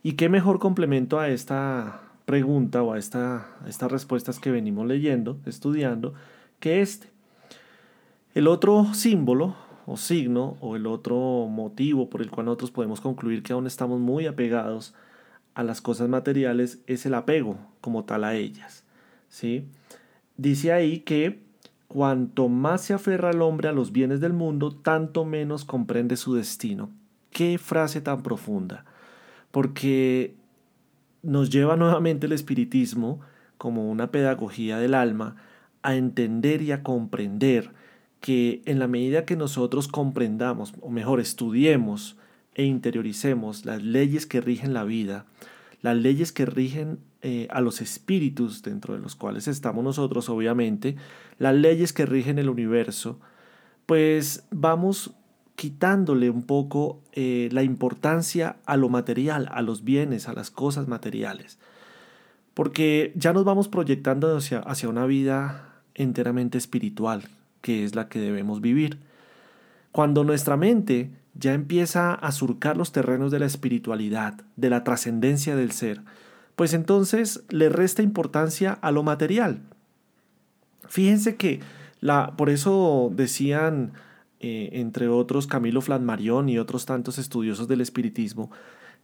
¿Y 0.02 0.14
qué 0.14 0.30
mejor 0.30 0.60
complemento 0.60 1.20
a 1.20 1.30
esta 1.30 2.02
pregunta 2.26 2.82
o 2.84 2.94
a 2.94 2.98
esta, 3.00 3.48
estas 3.68 3.92
respuestas 3.92 4.40
que 4.40 4.52
venimos 4.52 4.88
leyendo, 4.88 5.38
estudiando, 5.46 6.14
que 6.60 6.82
este? 6.82 7.08
El 8.34 8.48
otro 8.48 8.94
símbolo 8.94 9.56
o 9.86 9.98
signo 9.98 10.58
o 10.62 10.76
el 10.76 10.88
otro 10.88 11.48
motivo 11.50 12.10
por 12.10 12.22
el 12.22 12.32
cual 12.32 12.46
nosotros 12.46 12.72
podemos 12.72 13.02
concluir 13.02 13.44
que 13.44 13.54
aún 13.54 13.68
estamos 13.68 14.00
muy 14.00 14.26
apegados 14.26 14.94
a 15.56 15.64
las 15.64 15.82
cosas 15.82 16.10
materiales 16.10 16.80
es 16.88 17.06
el 17.06 17.14
apego 17.14 17.58
como 17.82 18.06
tal 18.06 18.24
a 18.24 18.36
ellas. 18.36 18.84
¿sí? 19.30 19.66
Dice 20.38 20.72
ahí 20.72 21.00
que 21.00 21.42
Cuanto 21.94 22.50
más 22.50 22.82
se 22.82 22.96
aferra 22.96 23.30
el 23.30 23.44
hombre 23.44 23.68
a 23.68 23.72
los 23.72 23.92
bienes 23.92 24.20
del 24.20 24.34
mundo, 24.34 24.72
tanto 24.72 25.26
menos 25.26 25.64
comprende 25.64 26.18
su 26.18 26.34
destino. 26.34 26.90
Qué 27.30 27.60
frase 27.60 28.02
tan 28.02 28.24
profunda. 28.24 28.84
Porque 29.52 30.34
nos 31.22 31.52
lleva 31.52 31.76
nuevamente 31.76 32.26
el 32.26 32.32
espiritismo, 32.32 33.20
como 33.60 33.92
una 33.92 34.10
pedagogía 34.10 34.80
del 34.80 34.96
alma, 34.96 35.36
a 35.84 35.94
entender 35.94 36.64
y 36.64 36.72
a 36.72 36.82
comprender 36.82 37.70
que 38.22 38.64
en 38.66 38.80
la 38.80 38.88
medida 38.88 39.26
que 39.26 39.36
nosotros 39.36 39.88
comprendamos, 39.88 40.74
o 40.82 40.90
mejor, 40.90 41.20
estudiemos 41.20 42.18
e 42.56 42.64
interioricemos 42.64 43.66
las 43.66 43.84
leyes 43.84 44.26
que 44.26 44.42
rigen 44.42 44.74
la 44.74 44.84
vida, 44.84 45.28
las 45.84 45.96
leyes 45.96 46.32
que 46.32 46.48
rigen 46.48 46.98
eh, 47.26 47.48
a 47.52 47.62
los 47.62 47.80
espíritus 47.80 48.64
dentro 48.64 48.96
de 48.96 49.00
los 49.00 49.16
cuales 49.16 49.48
estamos 49.48 49.82
nosotros, 49.82 50.28
obviamente, 50.28 50.98
las 51.40 51.56
leyes 51.56 51.94
que 51.94 52.06
rigen 52.06 52.38
el 52.38 52.50
universo, 52.50 53.18
pues 53.86 54.46
vamos 54.52 55.16
quitándole 55.56 56.30
un 56.30 56.44
poco 56.44 57.02
eh, 57.14 57.48
la 57.54 57.64
importancia 57.64 58.58
a 58.66 58.76
lo 58.76 58.90
material, 58.90 59.48
a 59.54 59.62
los 59.62 59.86
bienes, 59.86 60.28
a 60.28 60.34
las 60.34 60.52
cosas 60.52 60.90
materiales. 60.90 61.60
Porque 62.54 63.14
ya 63.16 63.32
nos 63.32 63.46
vamos 63.46 63.70
proyectando 63.70 64.36
hacia, 64.36 64.60
hacia 64.60 64.90
una 64.90 65.06
vida 65.06 65.80
enteramente 65.96 66.58
espiritual, 66.58 67.30
que 67.62 67.86
es 67.86 67.96
la 67.96 68.10
que 68.10 68.20
debemos 68.20 68.60
vivir. 68.60 69.00
Cuando 69.94 70.26
nuestra 70.26 70.58
mente 70.58 71.12
ya 71.36 71.54
empieza 71.54 72.14
a 72.14 72.34
surcar 72.34 72.76
los 72.76 72.92
terrenos 72.92 73.32
de 73.32 73.40
la 73.40 73.46
espiritualidad, 73.46 74.42
de 74.58 74.70
la 74.70 74.84
trascendencia 74.84 75.56
del 75.56 75.72
ser, 75.72 76.02
pues 76.56 76.74
entonces 76.74 77.44
le 77.50 77.70
resta 77.70 78.02
importancia 78.02 78.74
a 78.82 78.92
lo 78.92 79.04
material. 79.04 79.62
Fíjense 80.88 81.36
que 81.36 81.60
la, 82.02 82.36
por 82.36 82.50
eso 82.50 83.12
decían, 83.16 83.94
eh, 84.40 84.70
entre 84.74 85.08
otros, 85.08 85.48
Camilo 85.48 85.82
Flammarion 85.82 86.50
y 86.50 86.60
otros 86.60 86.86
tantos 86.86 87.18
estudiosos 87.18 87.68
del 87.68 87.82
espiritismo, 87.82 88.52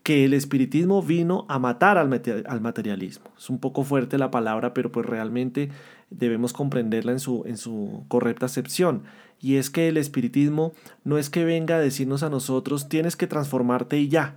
que 0.03 0.25
el 0.25 0.34
espiritismo 0.34 1.01
vino 1.01 1.46
a 1.50 1.60
matar 1.60 1.98
al, 1.98 2.22
al, 2.46 2.62
materialismo. 2.62 3.32
Es 3.38 3.50
un 3.50 3.60
poco 3.60 3.84
fuerte 3.84 4.18
la 4.18 4.32
palabra, 4.32 4.74
pero 4.74 4.91
pues 4.91 5.06
realmente 5.06 5.70
debemos 6.10 6.53
comprenderla 6.53 7.12
en 7.12 7.20
su, 7.20 7.44
en 7.46 7.58
su 7.58 8.06
correcta 8.08 8.46
acepción. 8.46 9.03
Y 9.41 9.56
es 9.56 9.70
que 9.70 9.88
el 9.88 9.98
espiritismo 9.98 10.74
no 11.03 11.18
es 11.18 11.29
que 11.29 11.46
venga 11.46 11.77
a 11.77 11.79
decirnos 11.79 12.24
a 12.24 12.29
nosotros 12.29 12.89
tienes 12.89 13.15
que 13.15 13.27
transformarte 13.27 13.98
y 13.98 14.10
ya. 14.10 14.36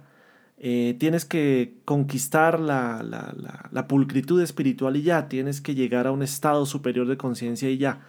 Eh, 0.64 0.94
tienes 1.00 1.24
que 1.24 1.74
conquistar 1.84 2.60
la, 2.60 3.04
pulcritud 3.88 4.40
espiritual 4.40 4.96
y 4.96 5.02
ya, 5.02 5.28
tienes 5.28 5.60
que 5.60 5.74
llegar 5.74 6.06
a 6.06 6.12
un 6.12 6.22
estado 6.22 6.66
superior 6.66 7.08
de 7.08 7.16
conciencia 7.16 7.68
y 7.68 7.78
ya, 7.78 8.02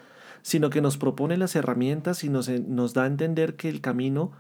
sino 0.43 0.69
que 0.69 0.79
nos 0.79 0.97
propone 0.97 1.35
las 1.35 1.55
herramientas 1.55 2.23
y 2.23 2.29
nos, 2.29 2.45
da 2.93 3.03
a 3.03 3.07
entender 3.07 3.55
que 3.55 3.69
el 3.69 3.81
camino 3.81 4.33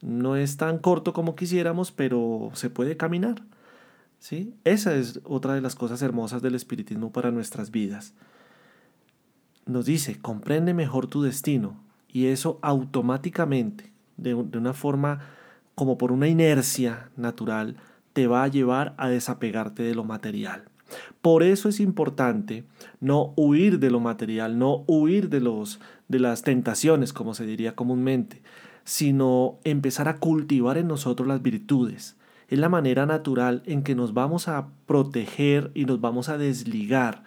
no 0.00 0.36
es 0.36 0.56
tan 0.58 0.78
corto 0.78 1.12
como 1.12 1.34
quisiéramos, 1.34 1.90
pero 1.90 2.52
se 2.54 2.70
puede 2.70 2.96
caminar. 2.96 3.42
¿sí? 4.20 4.54
Esa 4.62 4.94
es 4.94 5.18
otra 5.24 5.54
de 5.54 5.60
las 5.60 5.74
cosas 5.74 6.02
hermosas 6.02 6.42
del 6.42 6.54
espiritismo 6.54 7.10
para 7.10 7.32
nuestras 7.32 7.72
vidas. 7.72 8.14
Nos 9.64 9.86
dice, 9.86 10.20
comprende 10.20 10.72
mejor 10.72 11.08
tu 11.08 11.20
destino, 11.20 11.82
y 12.12 12.26
eso 12.26 12.60
automáticamente, 12.62 13.90
de 14.18 14.34
una 14.34 14.72
forma 14.72 15.18
como 15.76 15.98
por 15.98 16.10
una 16.10 16.26
inercia 16.26 17.10
natural, 17.16 17.76
te 18.14 18.26
va 18.26 18.42
a 18.42 18.48
llevar 18.48 18.94
a 18.96 19.08
desapegarte 19.08 19.82
de 19.82 19.94
lo 19.94 20.04
material. 20.04 20.64
Por 21.20 21.42
eso 21.42 21.68
es 21.68 21.80
importante 21.80 22.64
no 22.98 23.34
huir 23.36 23.78
de 23.78 23.90
lo 23.90 24.00
material, 24.00 24.58
no 24.58 24.84
huir 24.86 25.28
de, 25.28 25.40
los, 25.40 25.78
de 26.08 26.18
las 26.18 26.42
tentaciones, 26.42 27.12
como 27.12 27.34
se 27.34 27.44
diría 27.44 27.74
comúnmente, 27.74 28.40
sino 28.84 29.58
empezar 29.64 30.08
a 30.08 30.16
cultivar 30.16 30.78
en 30.78 30.88
nosotros 30.88 31.28
las 31.28 31.42
virtudes. 31.42 32.16
Es 32.48 32.58
la 32.58 32.70
manera 32.70 33.04
natural 33.04 33.62
en 33.66 33.82
que 33.82 33.94
nos 33.94 34.14
vamos 34.14 34.48
a 34.48 34.68
proteger 34.86 35.72
y 35.74 35.84
nos 35.84 36.00
vamos 36.00 36.30
a 36.30 36.38
desligar 36.38 37.22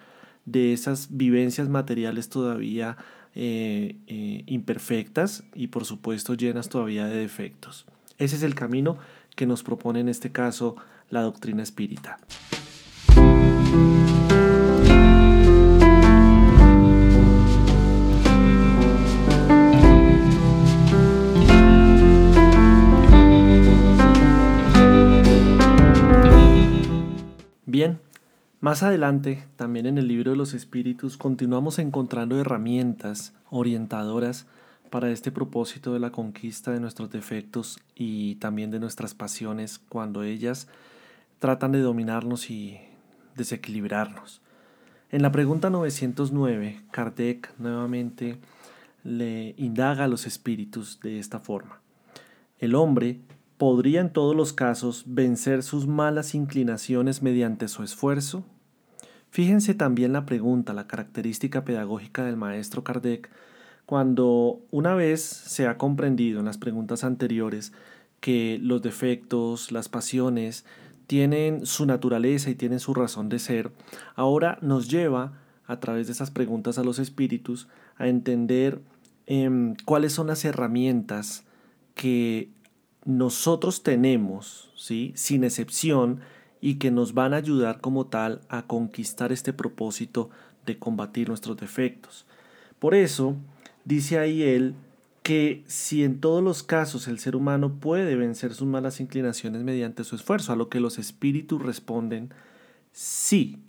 de 0.46 0.74
esas 0.74 1.16
vivencias 1.16 1.70
materiales 1.70 2.30
todavía 2.30 2.98
eh, 3.36 3.98
eh, 4.08 4.44
imperfectas 4.48 5.44
y 5.54 5.68
por 5.68 5.86
supuesto 5.86 6.34
llenas 6.34 6.68
todavía 6.68 7.06
de 7.06 7.18
defectos. 7.18 7.86
Ese 8.20 8.36
es 8.36 8.44
el 8.44 8.54
camino 8.54 8.98
que 9.38 9.46
nos 9.46 9.64
propone 9.64 10.02
en 10.02 10.10
este 10.10 10.34
caso 10.34 10.76
la 11.10 11.22
doctrina 11.22 11.64
espírita. 11.64 12.20
Bien, 27.66 28.02
más 28.60 28.84
adelante, 28.84 29.46
también 29.56 29.86
en 29.86 29.98
el 29.98 30.10
libro 30.10 30.32
de 30.32 30.38
los 30.38 30.54
espíritus, 30.54 31.16
continuamos 31.16 31.80
encontrando 31.80 32.38
herramientas 32.38 33.34
orientadoras 33.50 34.46
para 34.90 35.12
este 35.12 35.32
propósito 35.32 35.94
de 35.94 36.00
la 36.00 36.12
conquista 36.12 36.72
de 36.72 36.80
nuestros 36.80 37.10
defectos 37.10 37.80
y 37.96 38.36
también 38.36 38.72
de 38.72 38.80
nuestras 38.80 39.14
pasiones 39.14 39.80
cuando 39.80 40.24
ellas 40.24 40.68
tratan 41.40 41.72
de 41.72 41.80
dominarnos 41.80 42.50
y 42.50 42.80
desequilibrarnos. 43.36 44.42
En 45.12 45.22
la 45.22 45.32
pregunta 45.32 45.70
909, 45.70 46.84
Kardec 46.92 47.52
nuevamente 47.58 48.38
le 49.04 49.56
indaga 49.58 50.04
a 50.04 50.08
los 50.08 50.28
espíritus 50.28 51.00
de 51.00 51.20
esta 51.20 51.40
forma. 51.40 51.82
El 52.60 52.76
hombre 52.76 53.20
podría 53.58 54.02
en 54.02 54.14
todos 54.14 54.36
los 54.36 54.54
casos 54.54 55.04
vencer 55.08 55.64
sus 55.64 55.88
malas 55.88 56.36
inclinaciones 56.36 57.22
mediante 57.22 57.68
su 57.68 57.84
esfuerzo. 57.84 58.44
Fíjense 59.32 59.74
también 59.74 60.14
la 60.14 60.26
pregunta, 60.26 60.74
la 60.74 60.88
característica 60.88 61.66
pedagógica 61.66 62.24
del 62.24 62.38
maestro 62.38 62.84
Kardec, 62.84 63.30
cuando 63.90 64.62
una 64.70 64.94
vez 64.94 65.20
se 65.24 65.66
ha 65.66 65.80
comprendido 65.80 66.38
en 66.38 66.46
las 66.46 66.60
preguntas 66.60 67.04
anteriores 67.04 67.74
que 68.20 68.60
los 68.62 68.84
defectos, 68.84 69.72
las 69.72 69.90
pasiones, 69.90 70.64
tienen 71.08 71.66
su 71.66 71.88
naturaleza 71.88 72.52
y 72.52 72.56
tienen 72.56 72.80
su 72.80 72.94
razón 72.94 73.30
de 73.30 73.40
ser, 73.40 73.72
ahora 74.14 74.60
nos 74.62 74.92
lleva 74.92 75.40
a 75.66 75.80
través 75.80 76.06
de 76.06 76.14
esas 76.14 76.30
preguntas 76.30 76.78
a 76.78 76.84
los 76.84 77.00
espíritus 77.00 77.68
a 77.98 78.08
entender 78.08 78.80
em, 79.26 79.74
cuáles 79.86 80.14
son 80.14 80.28
las 80.28 80.46
herramientas 80.46 81.46
que 81.96 82.52
nosotros 83.06 83.82
tenemos, 83.82 84.72
¿sí? 84.76 85.14
sin 85.16 85.44
excepción, 85.44 86.20
y 86.62 86.76
que 86.76 86.92
nos 86.92 87.16
van 87.16 87.34
a 87.34 87.38
ayudar 87.38 87.82
como 87.82 88.06
tal 88.06 88.42
a 88.50 88.68
conquistar 88.68 89.32
este 89.32 89.52
propósito 89.52 90.30
de 90.68 90.78
combatir 90.78 91.28
nuestros 91.28 91.58
defectos. 91.58 92.28
Por 92.78 92.94
eso, 92.94 93.36
dice 93.86 94.20
ahí 94.20 94.44
él, 94.44 94.76
que 95.24 95.64
si 95.68 96.04
en 96.04 96.22
todos 96.22 96.44
los 96.44 96.64
casos 96.64 97.08
el 97.08 97.20
ser 97.20 97.36
humano 97.36 97.76
puede 97.80 98.16
vencer 98.16 98.54
sus 98.54 98.68
malas 98.68 99.00
inclinaciones 99.00 99.64
mediante 99.64 100.04
su 100.04 100.16
esfuerzo, 100.16 100.54
a 100.54 100.56
lo 100.56 100.70
que 100.70 100.80
los 100.80 100.98
espíritus 100.98 101.62
responden 101.62 102.34
sí. 102.92 103.60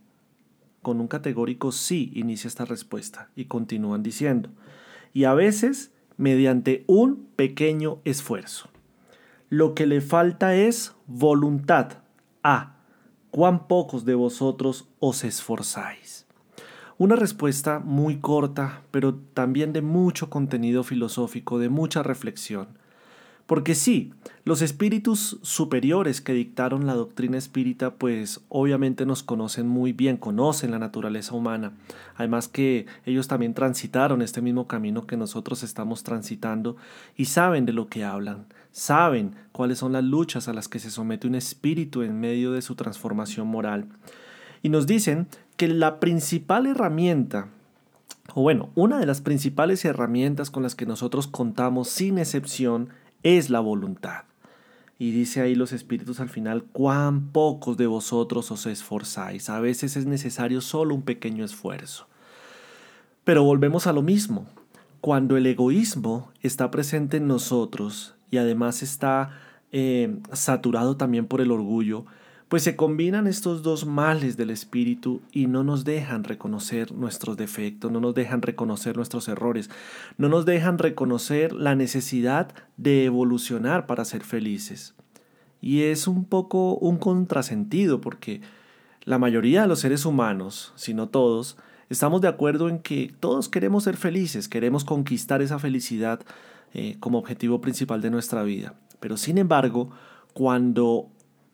Con 0.82 1.00
un 1.00 1.08
categórico 1.08 1.72
sí 1.72 2.10
inicia 2.14 2.48
esta 2.48 2.64
respuesta 2.64 3.28
y 3.36 3.44
continúan 3.44 4.02
diciendo, 4.02 4.48
y 5.12 5.24
a 5.24 5.34
veces 5.34 5.90
mediante 6.16 6.84
un 6.86 7.26
pequeño 7.36 7.98
esfuerzo. 8.04 8.70
Lo 9.50 9.74
que 9.74 9.86
le 9.86 10.00
falta 10.00 10.54
es 10.54 10.94
voluntad. 11.06 11.98
A. 12.42 12.76
¿Cuán 13.30 13.68
pocos 13.68 14.04
de 14.04 14.14
vosotros 14.14 14.88
os 14.98 15.24
esforzáis? 15.24 16.19
Una 17.00 17.16
respuesta 17.16 17.78
muy 17.78 18.18
corta, 18.18 18.82
pero 18.90 19.14
también 19.14 19.72
de 19.72 19.80
mucho 19.80 20.28
contenido 20.28 20.82
filosófico, 20.84 21.58
de 21.58 21.70
mucha 21.70 22.02
reflexión. 22.02 22.68
Porque 23.46 23.74
sí, 23.74 24.12
los 24.44 24.60
espíritus 24.60 25.38
superiores 25.40 26.20
que 26.20 26.34
dictaron 26.34 26.86
la 26.86 26.92
doctrina 26.92 27.38
espírita, 27.38 27.94
pues 27.94 28.42
obviamente 28.50 29.06
nos 29.06 29.22
conocen 29.22 29.66
muy 29.66 29.94
bien, 29.94 30.18
conocen 30.18 30.72
la 30.72 30.78
naturaleza 30.78 31.34
humana. 31.34 31.72
Además 32.16 32.48
que 32.48 32.84
ellos 33.06 33.28
también 33.28 33.54
transitaron 33.54 34.20
este 34.20 34.42
mismo 34.42 34.66
camino 34.66 35.06
que 35.06 35.16
nosotros 35.16 35.62
estamos 35.62 36.02
transitando 36.02 36.76
y 37.16 37.24
saben 37.24 37.64
de 37.64 37.72
lo 37.72 37.86
que 37.86 38.04
hablan, 38.04 38.44
saben 38.72 39.36
cuáles 39.52 39.78
son 39.78 39.92
las 39.92 40.04
luchas 40.04 40.48
a 40.48 40.52
las 40.52 40.68
que 40.68 40.78
se 40.78 40.90
somete 40.90 41.26
un 41.26 41.34
espíritu 41.34 42.02
en 42.02 42.20
medio 42.20 42.52
de 42.52 42.60
su 42.60 42.74
transformación 42.74 43.46
moral. 43.46 43.86
Y 44.62 44.68
nos 44.68 44.86
dicen 44.86 45.26
que 45.60 45.68
la 45.68 46.00
principal 46.00 46.64
herramienta, 46.64 47.48
o 48.32 48.40
bueno, 48.40 48.70
una 48.76 48.98
de 48.98 49.04
las 49.04 49.20
principales 49.20 49.84
herramientas 49.84 50.50
con 50.50 50.62
las 50.62 50.74
que 50.74 50.86
nosotros 50.86 51.26
contamos 51.26 51.90
sin 51.90 52.16
excepción 52.16 52.88
es 53.22 53.50
la 53.50 53.60
voluntad. 53.60 54.22
Y 54.98 55.10
dice 55.10 55.42
ahí 55.42 55.54
los 55.54 55.72
espíritus 55.72 56.18
al 56.18 56.30
final, 56.30 56.64
cuán 56.64 57.26
pocos 57.30 57.76
de 57.76 57.86
vosotros 57.86 58.50
os 58.50 58.64
esforzáis. 58.64 59.50
A 59.50 59.60
veces 59.60 59.98
es 59.98 60.06
necesario 60.06 60.62
solo 60.62 60.94
un 60.94 61.02
pequeño 61.02 61.44
esfuerzo. 61.44 62.06
Pero 63.24 63.44
volvemos 63.44 63.86
a 63.86 63.92
lo 63.92 64.00
mismo. 64.00 64.46
Cuando 65.02 65.36
el 65.36 65.44
egoísmo 65.44 66.30
está 66.40 66.70
presente 66.70 67.18
en 67.18 67.28
nosotros 67.28 68.14
y 68.30 68.38
además 68.38 68.82
está 68.82 69.38
eh, 69.72 70.20
saturado 70.32 70.96
también 70.96 71.26
por 71.26 71.42
el 71.42 71.50
orgullo, 71.50 72.06
pues 72.50 72.64
se 72.64 72.74
combinan 72.74 73.28
estos 73.28 73.62
dos 73.62 73.86
males 73.86 74.36
del 74.36 74.50
espíritu 74.50 75.22
y 75.30 75.46
no 75.46 75.62
nos 75.62 75.84
dejan 75.84 76.24
reconocer 76.24 76.90
nuestros 76.90 77.36
defectos, 77.36 77.92
no 77.92 78.00
nos 78.00 78.12
dejan 78.12 78.42
reconocer 78.42 78.96
nuestros 78.96 79.28
errores, 79.28 79.70
no 80.18 80.28
nos 80.28 80.46
dejan 80.46 80.78
reconocer 80.78 81.52
la 81.52 81.76
necesidad 81.76 82.52
de 82.76 83.04
evolucionar 83.04 83.86
para 83.86 84.04
ser 84.04 84.24
felices. 84.24 84.96
Y 85.60 85.82
es 85.82 86.08
un 86.08 86.24
poco 86.24 86.74
un 86.74 86.96
contrasentido 86.96 88.00
porque 88.00 88.40
la 89.04 89.18
mayoría 89.18 89.62
de 89.62 89.68
los 89.68 89.78
seres 89.78 90.04
humanos, 90.04 90.72
si 90.74 90.92
no 90.92 91.08
todos, 91.08 91.56
estamos 91.88 92.20
de 92.20 92.26
acuerdo 92.26 92.68
en 92.68 92.80
que 92.80 93.14
todos 93.20 93.48
queremos 93.48 93.84
ser 93.84 93.96
felices, 93.96 94.48
queremos 94.48 94.84
conquistar 94.84 95.40
esa 95.40 95.60
felicidad 95.60 96.18
eh, 96.74 96.96
como 96.98 97.18
objetivo 97.18 97.60
principal 97.60 98.00
de 98.00 98.10
nuestra 98.10 98.42
vida. 98.42 98.74
Pero 98.98 99.16
sin 99.16 99.38
embargo, 99.38 99.90
cuando 100.32 101.10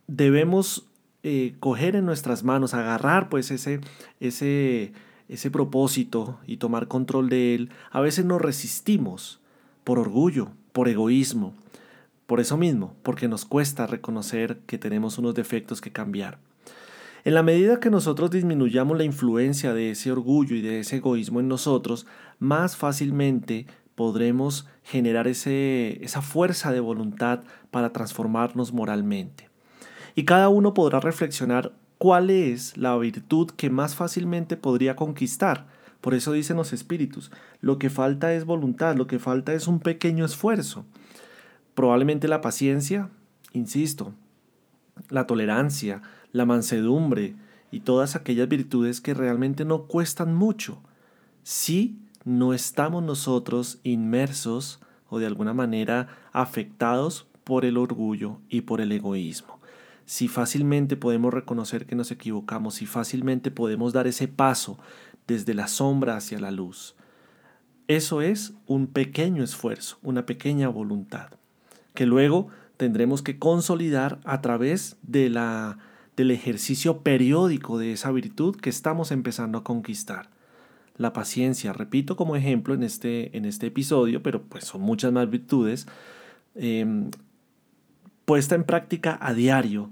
debemos 0.06 0.86
eh, 1.22 1.54
coger 1.58 1.96
en 1.96 2.06
nuestras 2.06 2.44
manos, 2.44 2.74
agarrar 2.74 3.28
pues 3.28 3.50
ese, 3.50 3.80
ese, 4.20 4.92
ese 5.28 5.50
propósito 5.50 6.38
y 6.46 6.58
tomar 6.58 6.88
control 6.88 7.28
de 7.28 7.54
él, 7.54 7.70
a 7.90 8.00
veces 8.00 8.24
nos 8.24 8.40
resistimos 8.40 9.40
por 9.82 9.98
orgullo, 9.98 10.50
por 10.72 10.88
egoísmo, 10.88 11.54
por 12.26 12.40
eso 12.40 12.56
mismo, 12.56 12.94
porque 13.02 13.28
nos 13.28 13.44
cuesta 13.44 13.86
reconocer 13.86 14.58
que 14.66 14.78
tenemos 14.78 15.18
unos 15.18 15.34
defectos 15.34 15.80
que 15.80 15.92
cambiar. 15.92 16.38
En 17.24 17.34
la 17.34 17.42
medida 17.42 17.80
que 17.80 17.90
nosotros 17.90 18.30
disminuyamos 18.30 18.96
la 18.96 19.04
influencia 19.04 19.74
de 19.74 19.90
ese 19.90 20.12
orgullo 20.12 20.54
y 20.54 20.60
de 20.60 20.78
ese 20.80 20.98
egoísmo 20.98 21.40
en 21.40 21.48
nosotros, 21.48 22.06
más 22.38 22.76
fácilmente 22.76 23.66
podremos 23.96 24.68
generar 24.84 25.26
ese, 25.26 25.98
esa 26.04 26.22
fuerza 26.22 26.70
de 26.70 26.78
voluntad 26.78 27.40
para 27.72 27.92
transformarnos 27.92 28.72
moralmente 28.72 29.55
y 30.16 30.24
cada 30.24 30.48
uno 30.48 30.72
podrá 30.72 30.98
reflexionar 30.98 31.72
cuál 31.98 32.30
es 32.30 32.76
la 32.78 32.96
virtud 32.96 33.50
que 33.50 33.68
más 33.68 33.94
fácilmente 33.94 34.56
podría 34.56 34.96
conquistar. 34.96 35.66
Por 36.00 36.14
eso 36.14 36.32
dicen 36.32 36.56
los 36.56 36.72
espíritus, 36.72 37.30
lo 37.60 37.78
que 37.78 37.90
falta 37.90 38.32
es 38.32 38.46
voluntad, 38.46 38.96
lo 38.96 39.06
que 39.06 39.18
falta 39.18 39.52
es 39.52 39.68
un 39.68 39.78
pequeño 39.78 40.24
esfuerzo. 40.24 40.86
Probablemente 41.74 42.28
la 42.28 42.40
paciencia, 42.40 43.10
insisto, 43.52 44.14
la 45.10 45.26
tolerancia, 45.26 46.00
la 46.32 46.46
mansedumbre 46.46 47.34
y 47.70 47.80
todas 47.80 48.16
aquellas 48.16 48.48
virtudes 48.48 49.02
que 49.02 49.12
realmente 49.12 49.66
no 49.66 49.82
cuestan 49.82 50.34
mucho, 50.34 50.80
si 51.42 51.98
no 52.24 52.54
estamos 52.54 53.02
nosotros 53.02 53.80
inmersos 53.82 54.80
o 55.10 55.18
de 55.18 55.26
alguna 55.26 55.52
manera 55.52 56.08
afectados 56.32 57.26
por 57.44 57.66
el 57.66 57.76
orgullo 57.76 58.38
y 58.48 58.62
por 58.62 58.80
el 58.80 58.92
egoísmo 58.92 59.55
si 60.06 60.28
fácilmente 60.28 60.96
podemos 60.96 61.34
reconocer 61.34 61.84
que 61.84 61.96
nos 61.96 62.10
equivocamos, 62.12 62.76
si 62.76 62.86
fácilmente 62.86 63.50
podemos 63.50 63.92
dar 63.92 64.06
ese 64.06 64.28
paso 64.28 64.78
desde 65.26 65.52
la 65.52 65.66
sombra 65.66 66.16
hacia 66.16 66.38
la 66.38 66.52
luz. 66.52 66.94
Eso 67.88 68.22
es 68.22 68.54
un 68.66 68.86
pequeño 68.86 69.42
esfuerzo, 69.42 69.98
una 70.02 70.24
pequeña 70.24 70.68
voluntad, 70.68 71.30
que 71.94 72.06
luego 72.06 72.48
tendremos 72.76 73.22
que 73.22 73.38
consolidar 73.38 74.20
a 74.24 74.40
través 74.40 74.96
de 75.02 75.28
la, 75.28 75.78
del 76.16 76.30
ejercicio 76.30 77.02
periódico 77.02 77.78
de 77.78 77.92
esa 77.92 78.10
virtud 78.12 78.56
que 78.56 78.70
estamos 78.70 79.10
empezando 79.10 79.58
a 79.58 79.64
conquistar. 79.64 80.30
La 80.96 81.12
paciencia, 81.12 81.72
repito 81.72 82.16
como 82.16 82.36
ejemplo 82.36 82.74
en 82.74 82.82
este, 82.82 83.36
en 83.36 83.44
este 83.44 83.66
episodio, 83.66 84.22
pero 84.22 84.42
pues 84.42 84.64
son 84.64 84.80
muchas 84.80 85.12
más 85.12 85.28
virtudes, 85.28 85.86
em, 86.54 87.10
puesta 88.24 88.54
en 88.54 88.64
práctica 88.64 89.18
a 89.20 89.34
diario, 89.34 89.90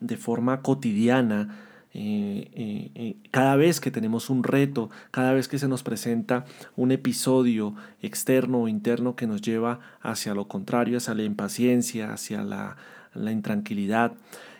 de 0.00 0.16
forma 0.16 0.62
cotidiana, 0.62 1.66
eh, 1.92 2.50
eh, 2.54 2.90
eh, 2.94 3.16
cada 3.32 3.56
vez 3.56 3.80
que 3.80 3.90
tenemos 3.90 4.30
un 4.30 4.44
reto, 4.44 4.90
cada 5.10 5.32
vez 5.32 5.48
que 5.48 5.58
se 5.58 5.66
nos 5.66 5.82
presenta 5.82 6.44
un 6.76 6.92
episodio 6.92 7.74
externo 8.00 8.62
o 8.62 8.68
interno 8.68 9.16
que 9.16 9.26
nos 9.26 9.42
lleva 9.42 9.80
hacia 10.00 10.34
lo 10.34 10.46
contrario, 10.46 10.98
hacia 10.98 11.14
la 11.14 11.24
impaciencia, 11.24 12.12
hacia 12.12 12.42
la, 12.42 12.76
la 13.14 13.32
intranquilidad. 13.32 14.12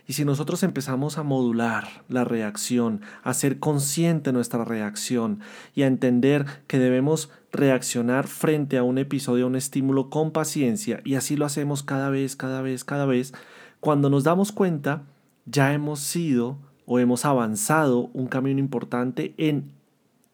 Y 0.08 0.14
si 0.14 0.24
nosotros 0.24 0.64
empezamos 0.64 1.18
a 1.18 1.22
modular 1.22 2.02
la 2.08 2.24
reacción, 2.24 3.00
a 3.22 3.32
ser 3.32 3.60
consciente 3.60 4.32
nuestra 4.32 4.64
reacción 4.64 5.38
y 5.72 5.82
a 5.82 5.86
entender 5.86 6.46
que 6.66 6.80
debemos 6.80 7.30
reaccionar 7.52 8.26
frente 8.26 8.76
a 8.76 8.82
un 8.82 8.98
episodio, 8.98 9.44
a 9.44 9.48
un 9.48 9.54
estímulo 9.54 10.10
con 10.10 10.32
paciencia, 10.32 11.00
y 11.04 11.14
así 11.14 11.36
lo 11.36 11.46
hacemos 11.46 11.84
cada 11.84 12.10
vez, 12.10 12.34
cada 12.34 12.60
vez, 12.60 12.82
cada 12.82 13.06
vez, 13.06 13.32
cuando 13.78 14.10
nos 14.10 14.24
damos 14.24 14.50
cuenta, 14.50 15.04
ya 15.46 15.72
hemos 15.72 16.00
sido 16.00 16.58
o 16.86 16.98
hemos 16.98 17.24
avanzado 17.24 18.10
un 18.12 18.26
camino 18.26 18.60
importante 18.60 19.34
en 19.36 19.72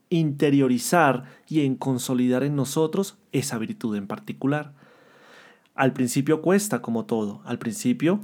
interiorizar 0.08 1.24
y 1.48 1.64
en 1.64 1.74
consolidar 1.76 2.44
en 2.44 2.56
nosotros 2.56 3.18
esa 3.32 3.58
virtud 3.58 3.96
en 3.96 4.06
particular. 4.06 4.72
Al 5.74 5.92
principio 5.92 6.40
cuesta 6.40 6.80
como 6.80 7.04
todo, 7.04 7.42
al 7.44 7.58
principio 7.58 8.20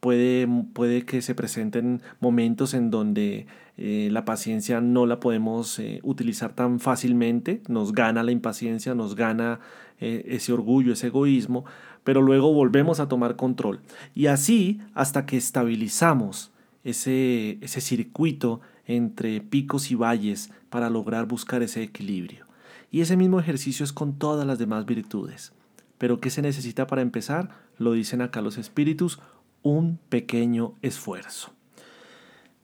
Puede, 0.00 0.46
puede 0.72 1.04
que 1.06 1.22
se 1.22 1.34
presenten 1.34 2.02
momentos 2.20 2.74
en 2.74 2.90
donde 2.90 3.46
eh, 3.78 4.08
la 4.12 4.24
paciencia 4.24 4.80
no 4.80 5.06
la 5.06 5.20
podemos 5.20 5.78
eh, 5.78 6.00
utilizar 6.02 6.52
tan 6.52 6.80
fácilmente, 6.80 7.62
nos 7.68 7.92
gana 7.92 8.22
la 8.22 8.30
impaciencia, 8.30 8.94
nos 8.94 9.16
gana 9.16 9.58
eh, 9.98 10.24
ese 10.28 10.52
orgullo, 10.52 10.92
ese 10.92 11.08
egoísmo, 11.08 11.64
pero 12.06 12.22
luego 12.22 12.52
volvemos 12.52 13.00
a 13.00 13.08
tomar 13.08 13.34
control. 13.34 13.80
Y 14.14 14.26
así 14.26 14.80
hasta 14.94 15.26
que 15.26 15.36
estabilizamos 15.36 16.52
ese, 16.84 17.58
ese 17.62 17.80
circuito 17.80 18.60
entre 18.86 19.40
picos 19.40 19.90
y 19.90 19.96
valles 19.96 20.52
para 20.70 20.88
lograr 20.88 21.26
buscar 21.26 21.64
ese 21.64 21.82
equilibrio. 21.82 22.46
Y 22.92 23.00
ese 23.00 23.16
mismo 23.16 23.40
ejercicio 23.40 23.82
es 23.82 23.92
con 23.92 24.20
todas 24.20 24.46
las 24.46 24.60
demás 24.60 24.86
virtudes. 24.86 25.52
Pero 25.98 26.20
¿qué 26.20 26.30
se 26.30 26.42
necesita 26.42 26.86
para 26.86 27.02
empezar? 27.02 27.48
Lo 27.76 27.90
dicen 27.90 28.22
acá 28.22 28.40
los 28.40 28.56
espíritus, 28.56 29.18
un 29.64 29.98
pequeño 30.08 30.74
esfuerzo. 30.82 31.54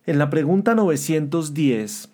En 0.06 0.18
la 0.18 0.30
pregunta 0.30 0.76
910, 0.76 2.10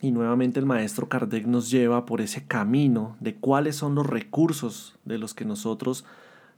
y 0.00 0.10
nuevamente 0.10 0.58
el 0.58 0.66
maestro 0.66 1.08
Kardec 1.08 1.46
nos 1.46 1.70
lleva 1.70 2.04
por 2.04 2.20
ese 2.20 2.44
camino 2.44 3.16
de 3.20 3.36
cuáles 3.36 3.76
son 3.76 3.94
los 3.94 4.08
recursos 4.08 4.96
de 5.04 5.18
los 5.18 5.34
que 5.34 5.44
nosotros 5.44 6.04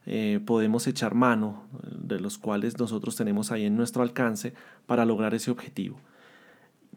eh, 0.06 0.40
podemos 0.44 0.86
echar 0.86 1.14
mano, 1.14 1.64
de 1.82 2.20
los 2.20 2.38
cuales 2.38 2.78
nosotros 2.78 3.16
tenemos 3.16 3.52
ahí 3.52 3.66
en 3.66 3.76
nuestro 3.76 4.02
alcance 4.02 4.54
para 4.86 5.04
lograr 5.04 5.34
ese 5.34 5.50
objetivo. 5.50 5.98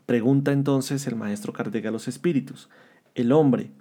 Pregunta 0.06 0.52
entonces 0.52 1.06
el 1.08 1.16
maestro 1.16 1.54
Kardec 1.54 1.86
a 1.86 1.92
los 1.92 2.08
espíritus, 2.08 2.70
¿el 3.16 3.32
hombre 3.32 3.72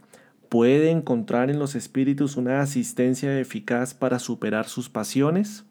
puede 0.49 0.91
encontrar 0.91 1.51
en 1.51 1.59
los 1.59 1.75
espíritus 1.75 2.37
una 2.37 2.61
asistencia 2.61 3.39
eficaz 3.41 3.95
para 3.95 4.19
superar 4.19 4.69
sus 4.69 4.89
pasiones? 4.89 5.65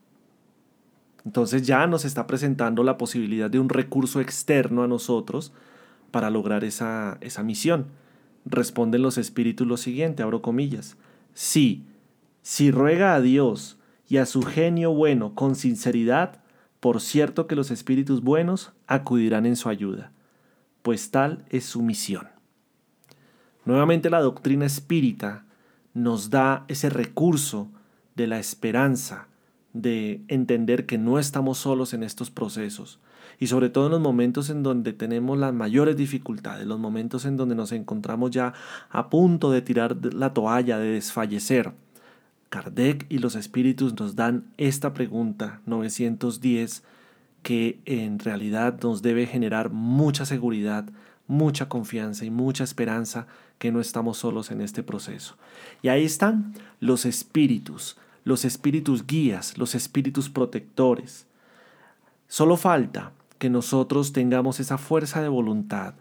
Entonces 1.25 1.67
ya 1.67 1.85
nos 1.87 2.03
está 2.03 2.25
presentando 2.25 2.83
la 2.83 2.97
posibilidad 2.97 3.49
de 3.49 3.59
un 3.59 3.69
recurso 3.69 4.19
externo 4.21 4.83
a 4.83 4.87
nosotros 4.87 5.53
para 6.09 6.29
lograr 6.29 6.63
esa, 6.63 7.17
esa 7.21 7.43
misión. 7.43 7.87
Responden 8.45 9.03
los 9.03 9.17
espíritus 9.17 9.67
lo 9.67 9.77
siguiente, 9.77 10.23
abro 10.23 10.41
comillas. 10.41 10.97
Sí, 11.33 11.85
si 12.41 12.71
ruega 12.71 13.13
a 13.15 13.21
Dios 13.21 13.77
y 14.07 14.17
a 14.17 14.25
su 14.25 14.41
genio 14.43 14.93
bueno 14.93 15.35
con 15.35 15.55
sinceridad, 15.55 16.41
por 16.79 16.99
cierto 17.01 17.47
que 17.47 17.55
los 17.55 17.71
espíritus 17.71 18.21
buenos 18.21 18.73
acudirán 18.87 19.45
en 19.45 19.55
su 19.55 19.69
ayuda, 19.69 20.11
pues 20.81 21.11
tal 21.11 21.45
es 21.49 21.65
su 21.65 21.81
misión. 21.81 22.27
Nuevamente 23.65 24.09
la 24.09 24.21
doctrina 24.21 24.65
espírita 24.65 25.45
nos 25.93 26.29
da 26.29 26.65
ese 26.67 26.89
recurso 26.89 27.69
de 28.15 28.27
la 28.27 28.39
esperanza, 28.39 29.27
de 29.73 30.21
entender 30.27 30.85
que 30.85 30.97
no 30.97 31.19
estamos 31.19 31.59
solos 31.59 31.93
en 31.93 32.03
estos 32.03 32.29
procesos 32.29 32.99
y 33.39 33.47
sobre 33.47 33.69
todo 33.69 33.85
en 33.85 33.91
los 33.91 34.01
momentos 34.01 34.49
en 34.49 34.63
donde 34.63 34.93
tenemos 34.93 35.37
las 35.37 35.53
mayores 35.53 35.95
dificultades, 35.95 36.67
los 36.67 36.79
momentos 36.79 37.25
en 37.25 37.37
donde 37.37 37.55
nos 37.55 37.71
encontramos 37.71 38.31
ya 38.31 38.53
a 38.89 39.09
punto 39.09 39.51
de 39.51 39.61
tirar 39.61 39.97
la 40.13 40.33
toalla, 40.33 40.77
de 40.77 40.89
desfallecer. 40.89 41.71
Kardec 42.51 43.05
y 43.07 43.19
los 43.19 43.35
espíritus 43.35 43.97
nos 43.97 44.17
dan 44.17 44.43
esta 44.57 44.93
pregunta 44.93 45.61
910 45.67 46.83
que 47.43 47.79
en 47.85 48.19
realidad 48.19 48.77
nos 48.83 49.01
debe 49.01 49.25
generar 49.25 49.71
mucha 49.71 50.25
seguridad, 50.25 50.83
mucha 51.27 51.69
confianza 51.69 52.25
y 52.25 52.29
mucha 52.29 52.65
esperanza 52.65 53.25
que 53.57 53.71
no 53.71 53.79
estamos 53.79 54.17
solos 54.17 54.51
en 54.51 54.59
este 54.59 54.83
proceso. 54.83 55.37
Y 55.81 55.87
ahí 55.87 56.03
están 56.03 56.53
los 56.81 57.05
espíritus, 57.05 57.97
los 58.25 58.43
espíritus 58.43 59.07
guías, 59.07 59.57
los 59.57 59.73
espíritus 59.73 60.29
protectores. 60.29 61.27
Solo 62.27 62.57
falta 62.57 63.13
que 63.39 63.49
nosotros 63.49 64.11
tengamos 64.11 64.59
esa 64.59 64.77
fuerza 64.77 65.21
de 65.21 65.29
voluntad 65.29 65.93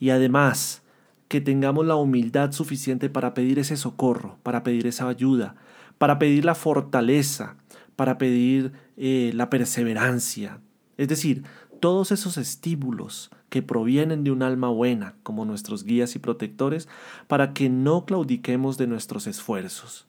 y 0.00 0.10
además 0.10 0.82
que 1.28 1.40
tengamos 1.40 1.86
la 1.86 1.94
humildad 1.94 2.50
suficiente 2.50 3.08
para 3.10 3.32
pedir 3.32 3.60
ese 3.60 3.76
socorro, 3.76 4.38
para 4.42 4.64
pedir 4.64 4.88
esa 4.88 5.08
ayuda, 5.08 5.54
para 5.98 6.18
pedir 6.18 6.44
la 6.44 6.54
fortaleza, 6.54 7.56
para 7.96 8.18
pedir 8.18 8.72
eh, 8.96 9.32
la 9.34 9.50
perseverancia. 9.50 10.60
Es 10.96 11.08
decir, 11.08 11.44
todos 11.80 12.12
esos 12.12 12.36
estímulos 12.36 13.30
que 13.48 13.62
provienen 13.62 14.24
de 14.24 14.30
un 14.30 14.42
alma 14.42 14.68
buena, 14.68 15.14
como 15.22 15.44
nuestros 15.44 15.84
guías 15.84 16.16
y 16.16 16.18
protectores, 16.18 16.88
para 17.28 17.52
que 17.52 17.68
no 17.68 18.04
claudiquemos 18.04 18.78
de 18.78 18.86
nuestros 18.86 19.26
esfuerzos 19.26 20.06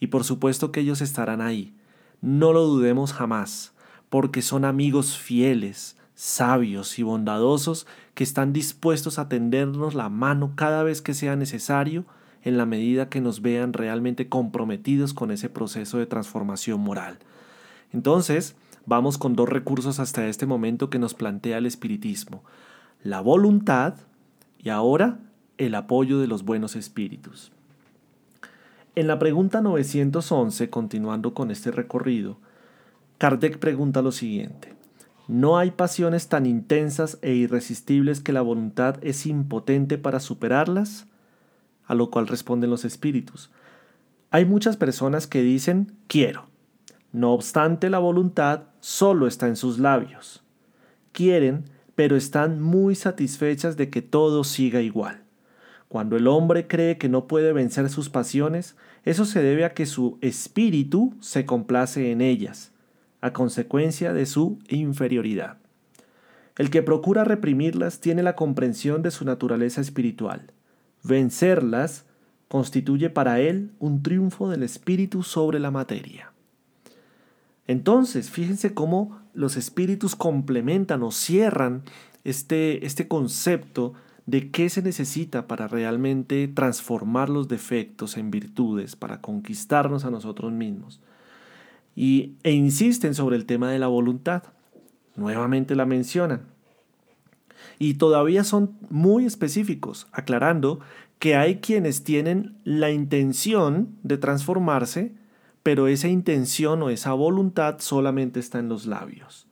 y 0.00 0.08
por 0.08 0.24
supuesto 0.24 0.72
que 0.72 0.80
ellos 0.80 1.00
estarán 1.00 1.40
ahí. 1.40 1.74
No 2.20 2.52
lo 2.52 2.64
dudemos 2.64 3.12
jamás, 3.12 3.72
porque 4.08 4.42
son 4.42 4.64
amigos 4.64 5.16
fieles, 5.16 5.96
sabios 6.14 6.98
y 6.98 7.02
bondadosos 7.02 7.86
que 8.14 8.24
están 8.24 8.52
dispuestos 8.52 9.18
a 9.18 9.28
tendernos 9.28 9.94
la 9.94 10.08
mano 10.08 10.52
cada 10.56 10.82
vez 10.82 11.02
que 11.02 11.14
sea 11.14 11.36
necesario 11.36 12.06
en 12.48 12.56
la 12.56 12.66
medida 12.66 13.08
que 13.08 13.20
nos 13.20 13.42
vean 13.42 13.72
realmente 13.72 14.28
comprometidos 14.28 15.14
con 15.14 15.30
ese 15.30 15.48
proceso 15.48 15.98
de 15.98 16.06
transformación 16.06 16.80
moral. 16.80 17.18
Entonces, 17.92 18.56
vamos 18.86 19.18
con 19.18 19.36
dos 19.36 19.48
recursos 19.48 20.00
hasta 20.00 20.26
este 20.26 20.46
momento 20.46 20.90
que 20.90 20.98
nos 20.98 21.14
plantea 21.14 21.58
el 21.58 21.66
espiritismo. 21.66 22.42
La 23.02 23.20
voluntad 23.20 23.94
y 24.58 24.70
ahora 24.70 25.18
el 25.58 25.74
apoyo 25.74 26.18
de 26.20 26.26
los 26.26 26.44
buenos 26.44 26.74
espíritus. 26.74 27.52
En 28.94 29.06
la 29.06 29.18
pregunta 29.18 29.60
911, 29.60 30.70
continuando 30.70 31.34
con 31.34 31.50
este 31.50 31.70
recorrido, 31.70 32.38
Kardec 33.18 33.58
pregunta 33.58 34.02
lo 34.02 34.10
siguiente. 34.10 34.74
¿No 35.28 35.58
hay 35.58 35.72
pasiones 35.72 36.28
tan 36.28 36.46
intensas 36.46 37.18
e 37.20 37.34
irresistibles 37.34 38.20
que 38.20 38.32
la 38.32 38.40
voluntad 38.40 38.96
es 39.02 39.26
impotente 39.26 39.98
para 39.98 40.20
superarlas? 40.20 41.06
A 41.88 41.96
lo 41.96 42.10
cual 42.10 42.28
responden 42.28 42.70
los 42.70 42.84
espíritus. 42.84 43.50
Hay 44.30 44.44
muchas 44.44 44.76
personas 44.76 45.26
que 45.26 45.42
dicen 45.42 45.96
quiero. 46.06 46.46
No 47.10 47.32
obstante, 47.32 47.90
la 47.90 47.98
voluntad 47.98 48.64
solo 48.78 49.26
está 49.26 49.48
en 49.48 49.56
sus 49.56 49.80
labios. 49.80 50.44
Quieren, 51.12 51.64
pero 51.94 52.14
están 52.14 52.60
muy 52.60 52.94
satisfechas 52.94 53.76
de 53.76 53.90
que 53.90 54.02
todo 54.02 54.44
siga 54.44 54.82
igual. 54.82 55.24
Cuando 55.88 56.16
el 56.16 56.26
hombre 56.26 56.66
cree 56.66 56.98
que 56.98 57.08
no 57.08 57.26
puede 57.26 57.52
vencer 57.52 57.88
sus 57.88 58.10
pasiones, 58.10 58.76
eso 59.04 59.24
se 59.24 59.42
debe 59.42 59.64
a 59.64 59.72
que 59.72 59.86
su 59.86 60.18
espíritu 60.20 61.14
se 61.20 61.46
complace 61.46 62.12
en 62.12 62.20
ellas, 62.20 62.72
a 63.22 63.32
consecuencia 63.32 64.12
de 64.12 64.26
su 64.26 64.58
inferioridad. 64.68 65.56
El 66.58 66.70
que 66.70 66.82
procura 66.82 67.24
reprimirlas 67.24 68.00
tiene 68.00 68.22
la 68.22 68.36
comprensión 68.36 69.00
de 69.00 69.10
su 69.10 69.24
naturaleza 69.24 69.80
espiritual. 69.80 70.52
Vencerlas 71.02 72.04
constituye 72.48 73.10
para 73.10 73.40
él 73.40 73.72
un 73.78 74.02
triunfo 74.02 74.48
del 74.48 74.62
espíritu 74.62 75.22
sobre 75.22 75.58
la 75.58 75.70
materia. 75.70 76.32
Entonces, 77.66 78.30
fíjense 78.30 78.72
cómo 78.72 79.20
los 79.34 79.56
espíritus 79.56 80.16
complementan 80.16 81.02
o 81.02 81.10
cierran 81.10 81.82
este, 82.24 82.84
este 82.86 83.06
concepto 83.06 83.92
de 84.26 84.50
qué 84.50 84.68
se 84.68 84.82
necesita 84.82 85.46
para 85.46 85.68
realmente 85.68 86.48
transformar 86.48 87.28
los 87.28 87.48
defectos 87.48 88.16
en 88.16 88.30
virtudes, 88.30 88.96
para 88.96 89.20
conquistarnos 89.20 90.04
a 90.04 90.10
nosotros 90.10 90.52
mismos. 90.52 91.00
Y, 91.94 92.34
e 92.42 92.52
insisten 92.52 93.14
sobre 93.14 93.36
el 93.36 93.46
tema 93.46 93.70
de 93.70 93.78
la 93.78 93.86
voluntad. 93.86 94.42
Nuevamente 95.16 95.74
la 95.74 95.86
mencionan. 95.86 96.42
Y 97.78 97.94
todavía 97.94 98.44
son 98.44 98.76
muy 98.90 99.24
específicos, 99.24 100.06
aclarando 100.12 100.80
que 101.18 101.36
hay 101.36 101.56
quienes 101.56 102.04
tienen 102.04 102.56
la 102.64 102.90
intención 102.90 103.96
de 104.02 104.18
transformarse, 104.18 105.14
pero 105.62 105.88
esa 105.88 106.08
intención 106.08 106.82
o 106.82 106.90
esa 106.90 107.12
voluntad 107.12 107.76
solamente 107.78 108.40
está 108.40 108.58
en 108.58 108.68
los 108.68 108.86
labios. 108.86 109.46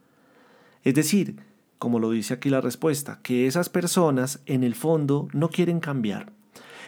Es 0.83 0.95
decir, 0.95 1.37
como 1.79 1.99
lo 1.99 2.11
dice 2.11 2.35
aquí 2.35 2.49
la 2.49 2.61
respuesta, 2.61 3.21
que 3.23 3.47
esas 3.47 3.69
personas 3.69 4.41
en 4.47 4.65
el 4.65 4.75
fondo 4.75 5.29
no 5.33 5.51
quieren 5.51 5.81
cambiar. 5.81 6.33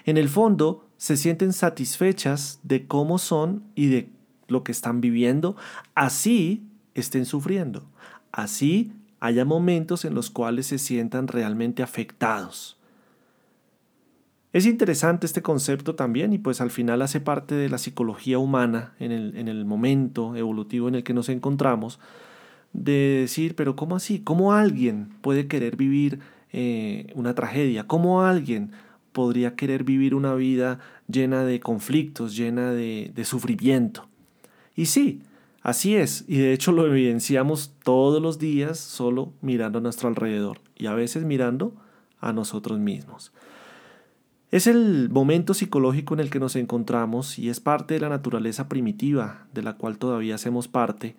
En 0.04 0.16
el 0.16 0.28
fondo 0.28 0.88
se 0.96 1.16
sienten 1.16 1.52
satisfechas 1.52 2.60
de 2.62 2.86
cómo 2.86 3.18
son 3.18 3.64
y 3.74 3.88
de 3.88 4.10
lo 4.46 4.64
que 4.64 4.72
están 4.72 5.00
viviendo, 5.00 5.56
así 5.94 6.64
estén 6.94 7.26
sufriendo, 7.26 7.86
así 8.32 8.92
haya 9.20 9.44
momentos 9.44 10.04
en 10.04 10.14
los 10.14 10.30
cuales 10.30 10.66
se 10.66 10.78
sientan 10.78 11.28
realmente 11.28 11.82
afectados. 11.82 12.78
Es 14.52 14.64
interesante 14.64 15.26
este 15.26 15.42
concepto 15.42 15.94
también 15.94 16.32
y 16.32 16.38
pues 16.38 16.60
al 16.60 16.70
final 16.70 17.02
hace 17.02 17.20
parte 17.20 17.54
de 17.54 17.68
la 17.68 17.78
psicología 17.78 18.38
humana 18.38 18.94
en 18.98 19.12
el, 19.12 19.36
en 19.36 19.48
el 19.48 19.64
momento 19.64 20.34
evolutivo 20.36 20.88
en 20.88 20.94
el 20.94 21.02
que 21.02 21.12
nos 21.12 21.28
encontramos, 21.28 21.98
de 22.72 23.20
decir, 23.20 23.54
pero 23.54 23.76
¿cómo 23.76 23.96
así? 23.96 24.20
¿Cómo 24.20 24.52
alguien 24.52 25.10
puede 25.20 25.48
querer 25.48 25.76
vivir 25.76 26.20
eh, 26.52 27.12
una 27.14 27.34
tragedia? 27.34 27.86
¿Cómo 27.86 28.22
alguien 28.22 28.72
podría 29.12 29.54
querer 29.54 29.84
vivir 29.84 30.14
una 30.14 30.34
vida 30.34 30.78
llena 31.08 31.44
de 31.44 31.60
conflictos, 31.60 32.36
llena 32.36 32.72
de, 32.72 33.10
de 33.14 33.24
sufrimiento? 33.24 34.08
Y 34.74 34.86
sí, 34.86 35.22
Así 35.62 35.96
es, 35.96 36.24
y 36.28 36.38
de 36.38 36.52
hecho 36.52 36.72
lo 36.72 36.86
evidenciamos 36.86 37.74
todos 37.82 38.22
los 38.22 38.38
días 38.38 38.78
solo 38.78 39.32
mirando 39.40 39.78
a 39.78 39.82
nuestro 39.82 40.08
alrededor 40.08 40.60
y 40.76 40.86
a 40.86 40.94
veces 40.94 41.24
mirando 41.24 41.74
a 42.20 42.32
nosotros 42.32 42.78
mismos. 42.78 43.32
Es 44.50 44.66
el 44.66 45.10
momento 45.10 45.52
psicológico 45.52 46.14
en 46.14 46.20
el 46.20 46.30
que 46.30 46.40
nos 46.40 46.56
encontramos 46.56 47.38
y 47.38 47.50
es 47.50 47.60
parte 47.60 47.94
de 47.94 48.00
la 48.00 48.08
naturaleza 48.08 48.66
primitiva 48.68 49.46
de 49.52 49.62
la 49.62 49.74
cual 49.74 49.98
todavía 49.98 50.36
hacemos 50.36 50.68
parte, 50.68 51.16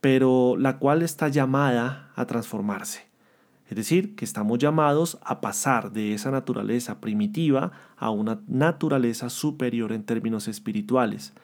pero 0.00 0.56
la 0.56 0.78
cual 0.78 1.02
está 1.02 1.28
llamada 1.28 2.10
a 2.16 2.26
transformarse. 2.26 3.12
Es 3.68 3.76
decir, 3.76 4.14
que 4.14 4.24
estamos 4.24 4.58
llamados 4.58 5.18
a 5.22 5.40
pasar 5.40 5.92
de 5.92 6.14
esa 6.14 6.30
naturaleza 6.30 7.00
primitiva 7.00 7.72
a 7.96 8.10
una 8.10 8.40
naturaleza 8.46 9.28
superior 9.28 9.92
en 9.92 10.04
términos 10.04 10.48
espirituales. 10.48 11.34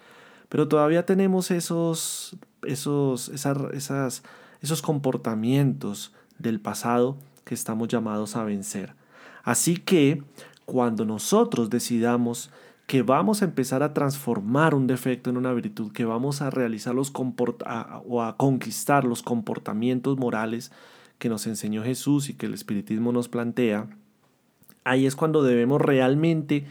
Pero 0.49 0.69
todavía 0.69 1.05
tenemos 1.05 1.51
esos, 1.51 2.37
esos, 2.63 3.29
esas, 3.29 4.23
esos 4.61 4.83
comportamientos 4.83 6.13
del 6.39 6.61
pasado 6.61 7.19
que 7.45 7.55
estamos 7.55 7.89
llamados 7.89 8.37
a 8.37 8.45
vencer. 8.45 8.95
Así 9.43 9.77
que 9.77 10.23
cuando 10.65 11.05
nosotros 11.05 11.71
decidamos 11.71 12.51
que 12.87 13.03
vamos 13.03 13.43
a 13.43 13.45
empezar 13.45 13.83
a 13.83 13.93
transformar 13.93 14.75
un 14.75 14.87
defecto 14.87 15.29
en 15.29 15.37
una 15.37 15.53
virtud, 15.53 15.93
que 15.93 16.07
vamos 16.07 16.41
a 16.41 16.51
realizar 16.51 16.95
los 16.95 17.13
o 17.15 18.23
a 18.23 18.37
conquistar 18.39 19.05
los 19.05 19.23
comportamientos 19.23 20.17
morales 20.17 20.73
que 21.19 21.29
nos 21.29 21.47
enseñó 21.47 21.83
Jesús 21.83 22.31
y 22.31 22.35
que 22.35 22.47
el 22.47 22.55
espiritismo 22.55 23.13
nos 23.13 23.29
plantea, 23.29 23.89
ahí 24.85 25.07
es 25.07 25.17
cuando 25.17 25.43
debemos 25.43 25.81
realmente 25.81 26.67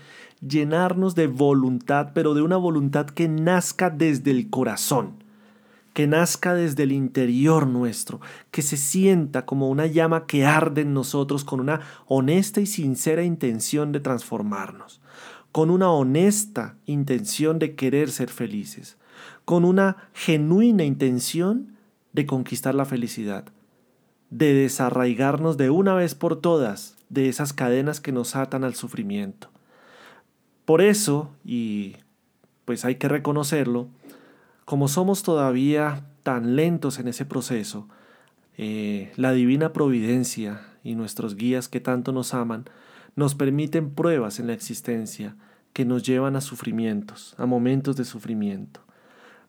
llenarnos 0.46 1.16
de 1.16 1.28
voluntad, 1.28 2.12
pero 2.14 2.34
de 2.34 2.42
una 2.42 2.58
voluntad 2.58 3.08
que 3.08 3.28
nazca 3.28 3.90
desde 3.90 4.32
el 4.32 4.50
corazón, 4.50 5.24
que 5.94 6.08
nazca 6.08 6.54
desde 6.54 6.84
el 6.84 6.92
interior 6.92 7.66
nuestro, 7.66 8.22
que 8.52 8.62
se 8.62 8.78
sienta 8.78 9.46
como 9.46 9.70
una 9.70 9.88
llama 9.88 10.28
que 10.28 10.46
arde 10.46 10.82
en 10.82 10.94
nosotros 10.94 11.44
con 11.44 11.60
una 11.60 11.82
honesta 12.06 12.62
y 12.62 12.68
sincera 12.68 13.24
intención 13.24 13.92
de 13.92 14.00
transformarnos, 14.00 15.02
con 15.52 15.72
una 15.72 15.90
honesta 15.90 16.76
intención 16.86 17.58
de 17.58 17.76
querer 17.76 18.12
ser 18.12 18.30
felices, 18.30 18.98
con 19.44 19.66
una 19.66 19.98
genuina 20.14 20.84
intención 20.84 21.78
de 22.14 22.28
conquistar 22.28 22.76
la 22.76 22.86
felicidad, 22.86 23.46
de 24.30 24.54
desarraigarnos 24.54 25.58
de 25.58 25.70
una 25.70 25.96
vez 25.96 26.14
por 26.14 26.40
todas 26.42 26.96
de 27.10 27.30
esas 27.30 27.54
cadenas 27.54 28.02
que 28.02 28.12
nos 28.12 28.36
atan 28.36 28.64
al 28.64 28.76
sufrimiento. 28.76 29.50
Por 30.68 30.82
eso, 30.82 31.34
y 31.46 31.96
pues 32.66 32.84
hay 32.84 32.96
que 32.96 33.08
reconocerlo, 33.08 33.88
como 34.66 34.90
somos 34.90 35.24
todavía 35.24 36.04
tan 36.24 36.58
lentos 36.58 37.00
en 37.00 37.08
ese 37.08 37.24
proceso, 37.24 37.88
eh, 38.58 39.14
la 39.16 39.32
divina 39.32 39.72
providencia 39.72 40.60
y 40.84 40.96
nuestros 40.96 41.38
guías 41.38 41.70
que 41.70 41.80
tanto 41.80 42.12
nos 42.12 42.34
aman 42.34 42.66
nos 43.16 43.34
permiten 43.34 43.92
pruebas 43.92 44.42
en 44.42 44.48
la 44.48 44.52
existencia 44.52 45.38
que 45.72 45.86
nos 45.86 46.04
llevan 46.04 46.36
a 46.36 46.42
sufrimientos, 46.42 47.34
a 47.38 47.46
momentos 47.46 47.96
de 47.96 48.04
sufrimiento, 48.04 48.82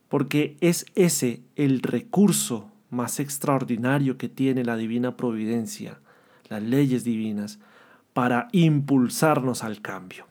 porque 0.09 0.57
es 0.61 0.87
ese 0.95 1.43
el 1.57 1.83
recurso 1.83 2.71
más 2.91 3.19
extraordinario 3.19 4.19
que 4.19 4.29
tiene 4.29 4.65
la 4.65 4.77
divina 4.77 5.17
providencia, 5.17 5.99
las 6.49 6.63
leyes 6.63 7.03
divinas, 7.03 7.59
para 8.13 8.47
impulsarnos 8.53 9.65
al 9.65 9.83
cambio. 9.83 10.28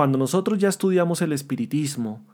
Cuando 0.00 0.16
nosotros 0.16 0.58
ya 0.58 0.70
estudiamos 0.70 1.20
el 1.20 1.34
espiritismo, 1.34 2.24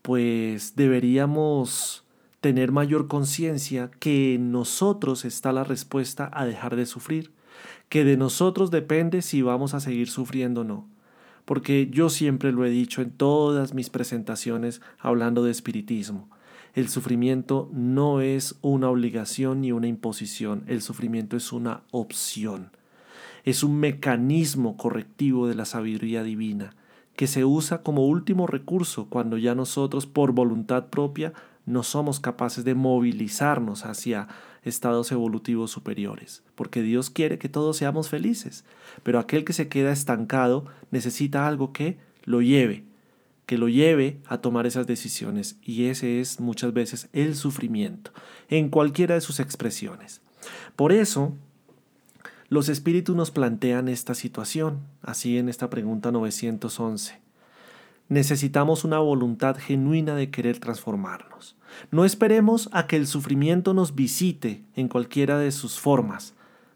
pues 0.00 0.74
deberíamos 0.74 2.02
tener 2.40 2.72
mayor 2.72 3.08
conciencia 3.08 3.90
que 3.98 4.36
en 4.36 4.50
nosotros 4.52 5.26
está 5.26 5.52
la 5.52 5.64
respuesta 5.64 6.30
a 6.32 6.46
dejar 6.46 6.76
de 6.76 6.86
sufrir, 6.86 7.30
que 7.90 8.04
de 8.04 8.16
nosotros 8.16 8.70
depende 8.70 9.20
si 9.20 9.42
vamos 9.42 9.74
a 9.74 9.80
seguir 9.80 10.08
sufriendo 10.08 10.62
o 10.62 10.64
no. 10.64 10.88
Porque 11.44 11.90
yo 11.92 12.08
siempre 12.08 12.52
lo 12.52 12.64
he 12.64 12.70
dicho 12.70 13.02
en 13.02 13.10
todas 13.10 13.74
mis 13.74 13.90
presentaciones 13.90 14.80
hablando 14.98 15.44
de 15.44 15.50
espiritismo. 15.50 16.30
El 16.72 16.88
sufrimiento 16.88 17.68
no 17.74 18.22
es 18.22 18.56
una 18.62 18.88
obligación 18.88 19.60
ni 19.60 19.72
una 19.72 19.88
imposición, 19.88 20.64
el 20.68 20.80
sufrimiento 20.80 21.36
es 21.36 21.52
una 21.52 21.82
opción. 21.90 22.70
Es 23.44 23.62
un 23.62 23.78
mecanismo 23.78 24.78
correctivo 24.78 25.46
de 25.46 25.54
la 25.54 25.66
sabiduría 25.66 26.22
divina 26.22 26.74
que 27.16 27.26
se 27.26 27.44
usa 27.44 27.82
como 27.82 28.06
último 28.06 28.46
recurso 28.46 29.06
cuando 29.08 29.38
ya 29.38 29.54
nosotros 29.54 30.06
por 30.06 30.32
voluntad 30.32 30.86
propia 30.86 31.32
no 31.66 31.82
somos 31.82 32.20
capaces 32.20 32.64
de 32.64 32.74
movilizarnos 32.74 33.84
hacia 33.86 34.28
estados 34.64 35.12
evolutivos 35.12 35.70
superiores, 35.70 36.42
porque 36.54 36.82
Dios 36.82 37.10
quiere 37.10 37.38
que 37.38 37.48
todos 37.48 37.76
seamos 37.76 38.08
felices, 38.08 38.64
pero 39.02 39.18
aquel 39.18 39.44
que 39.44 39.52
se 39.52 39.68
queda 39.68 39.92
estancado 39.92 40.64
necesita 40.90 41.46
algo 41.46 41.72
que 41.72 41.98
lo 42.24 42.40
lleve, 42.42 42.84
que 43.46 43.58
lo 43.58 43.68
lleve 43.68 44.18
a 44.26 44.38
tomar 44.38 44.66
esas 44.66 44.86
decisiones. 44.86 45.58
Y 45.62 45.86
ese 45.86 46.20
es 46.20 46.40
muchas 46.40 46.72
veces 46.72 47.08
el 47.12 47.36
sufrimiento 47.36 48.10
en 48.48 48.70
cualquiera 48.70 49.14
de 49.14 49.20
sus 49.20 49.38
expresiones. 49.38 50.22
Por 50.76 50.92
eso, 50.92 51.34
los 52.48 52.68
espíritus 52.68 53.16
nos 53.16 53.30
plantean 53.30 53.88
esta 53.88 54.14
situación, 54.14 54.80
así 55.02 55.38
en 55.38 55.48
esta 55.48 55.70
pregunta 55.70 56.12
911. 56.12 57.20
Necesitamos 58.08 58.84
una 58.84 58.98
voluntad 58.98 59.56
genuina 59.56 60.14
de 60.14 60.30
querer 60.30 60.58
transformarnos. 60.58 61.56
No 61.90 62.04
esperemos 62.04 62.68
a 62.72 62.86
que 62.86 62.96
el 62.96 63.06
sufrimiento 63.06 63.74
nos 63.74 63.94
visite 63.94 64.62
en 64.76 64.88
cualquiera 64.88 65.38
de 65.38 65.52
sus 65.52 65.80
formas 65.80 66.34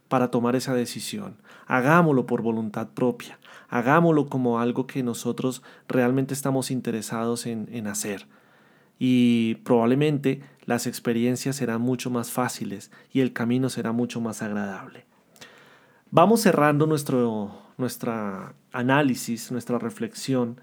para 0.08 0.30
tomar 0.30 0.56
esa 0.56 0.74
decisión. 0.74 1.36
Hagámoslo 1.66 2.24
por 2.26 2.40
voluntad 2.40 2.88
propia 2.88 3.38
hagámoslo 3.68 4.26
como 4.26 4.58
algo 4.58 4.86
que 4.86 5.02
nosotros 5.02 5.62
realmente 5.86 6.34
estamos 6.34 6.70
interesados 6.70 7.46
en, 7.46 7.86
hacer. 7.86 8.26
Y 8.98 9.56
probablemente 9.56 10.42
las 10.64 10.86
experiencias 10.86 11.56
serán 11.56 11.80
mucho 11.80 12.10
más 12.10 12.30
fáciles 12.30 12.90
y 13.12 13.20
el 13.20 13.32
camino 13.32 13.68
será 13.68 13.92
mucho 13.92 14.20
más 14.20 14.42
agradable. 14.42 15.04
Vamos 16.10 16.40
cerrando 16.40 16.86
nuestro 16.86 18.54
análisis, 18.72 19.52
nuestra 19.52 19.78
reflexión 19.78 20.58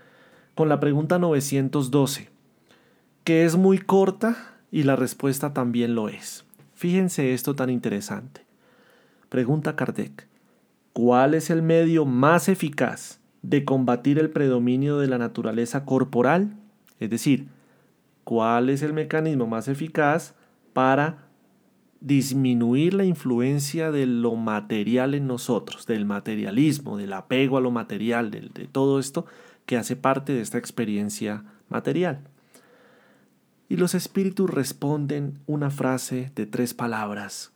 con 0.55 0.69
la 0.69 0.79
pregunta 0.79 1.19
912, 1.19 2.29
que 3.23 3.45
es 3.45 3.55
muy 3.55 3.77
corta 3.77 4.55
y 4.71 4.84
la 4.84 4.95
respuesta 4.95 5.53
también 5.53 5.93
lo 5.93 6.10
es. 6.10 6.45
Fíjense 6.73 7.34
esto 7.34 7.55
tan 7.55 7.69
interesante. 7.69 8.43
Pregunta 9.29 9.75
Kardec. 9.75 10.27
¿Cuál 10.93 11.36
es 11.36 11.51
el 11.51 11.62
medio 11.62 12.05
más 12.05 12.49
eficaz 12.49 13.19
de 13.43 13.65
combatir 13.65 14.17
el 14.17 14.31
predominio 14.31 14.97
de 14.97 15.08
la 15.08 15.19
naturaleza 15.19 15.86
corporal? 15.86 16.55
Es 16.99 17.12
decir, 17.12 17.49
¿cuál 18.23 18.71
es 18.71 18.81
el 18.81 18.93
mecanismo 18.93 19.45
más 19.45 19.67
eficaz 19.67 20.34
para 20.73 21.24
disminuir 22.01 22.93
la 22.93 23.05
influencia 23.05 23.91
de 23.91 24.05
lo 24.05 24.36
material 24.36 25.13
en 25.13 25.27
nosotros, 25.27 25.86
del 25.86 26.05
materialismo, 26.05 26.97
del 26.97 27.13
apego 27.13 27.58
a 27.58 27.62
lo 27.62 27.71
material, 27.71 28.31
de, 28.31 28.41
de 28.41 28.67
todo 28.67 28.99
esto 28.99 29.25
que 29.65 29.77
hace 29.77 29.95
parte 29.95 30.34
de 30.34 30.41
esta 30.41 30.58
experiencia 30.58 31.43
material? 31.69 32.19
Y 33.69 33.77
los 33.77 33.95
espíritus 33.95 34.49
responden 34.49 35.39
una 35.47 35.71
frase 35.71 36.31
de 36.36 36.45
tres 36.45 36.73
palabras 36.73 37.51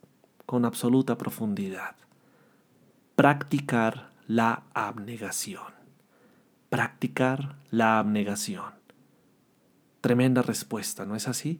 con 0.45 0.65
absoluta 0.65 1.17
profundidad 1.17 1.99
practicar 3.19 4.11
la 4.27 4.63
abnegación. 4.73 5.73
Practicar 6.69 7.57
la 7.69 7.99
abnegación. 7.99 8.71
Tremenda 9.99 10.41
respuesta, 10.41 11.03
¿no 11.03 11.17
es 11.17 11.27
así? 11.27 11.59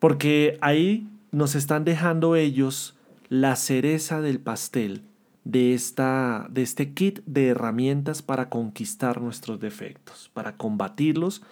Porque 0.00 0.58
ahí 0.60 1.06
nos 1.34 1.56
están 1.56 1.84
dejando 1.84 2.36
ellos 2.36 2.94
la 3.28 3.56
cereza 3.56 4.20
del 4.20 4.38
pastel 4.38 5.02
de, 5.42 5.74
esta, 5.74 6.46
de 6.48 6.62
este 6.62 6.92
kit 6.92 7.24
de 7.26 7.48
herramientas 7.48 8.22
para 8.22 8.48
conquistar 8.48 9.20
nuestros 9.20 9.58
defectos, 9.58 10.30
para 10.32 10.56
combatirlos 10.56 11.42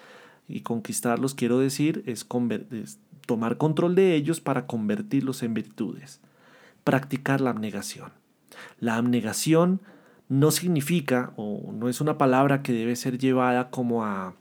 y 0.47 0.61
conquistarlos, 0.61 1.35
quiero 1.35 1.59
decir, 1.59 2.05
es, 2.07 2.29
tomar 3.27 3.57
control 3.57 3.97
de 3.97 4.15
ellos 4.15 4.41
para 4.41 4.69
convertirlos 4.69 5.43
en 5.43 5.53
virtudes. 5.53 6.21
Practicar 6.85 7.41
la 7.41 7.51
abnegación. 7.51 8.13
La 8.79 8.95
abnegación 8.95 9.81
no 10.29 10.53
significa 10.53 11.33
o 11.37 11.73
no 11.73 11.89
es 11.89 12.01
una 12.01 12.19
palabra 12.19 12.63
que 12.63 12.73
debe 12.73 12.95
ser 12.95 13.19
llevada 13.19 13.71
como 13.71 14.05
a 14.05 14.35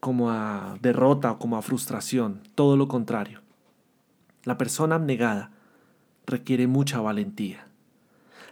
como 0.00 0.30
a 0.30 0.78
derrota 0.82 1.32
o 1.32 1.38
como 1.38 1.56
a 1.56 1.62
frustración, 1.62 2.40
todo 2.54 2.76
lo 2.76 2.88
contrario. 2.88 3.43
La 4.44 4.58
persona 4.58 4.96
abnegada 4.96 5.50
requiere 6.26 6.66
mucha 6.66 7.00
valentía. 7.00 7.66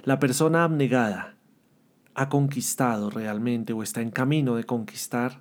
La 0.04 0.18
persona 0.18 0.64
abnegada 0.64 1.34
ha 2.14 2.28
conquistado 2.28 3.10
realmente 3.10 3.72
o 3.72 3.82
está 3.82 4.00
en 4.00 4.10
camino 4.10 4.56
de 4.56 4.64
conquistar 4.64 5.40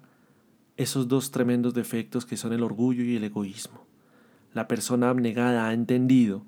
esos 0.77 1.07
dos 1.07 1.31
tremendos 1.31 1.73
defectos 1.73 2.25
que 2.25 2.37
son 2.37 2.53
el 2.53 2.63
orgullo 2.63 3.03
y 3.03 3.15
el 3.15 3.23
egoísmo. 3.23 3.85
La 4.53 4.67
persona 4.67 5.09
abnegada 5.09 5.67
ha 5.67 5.73
entendido 5.73 6.43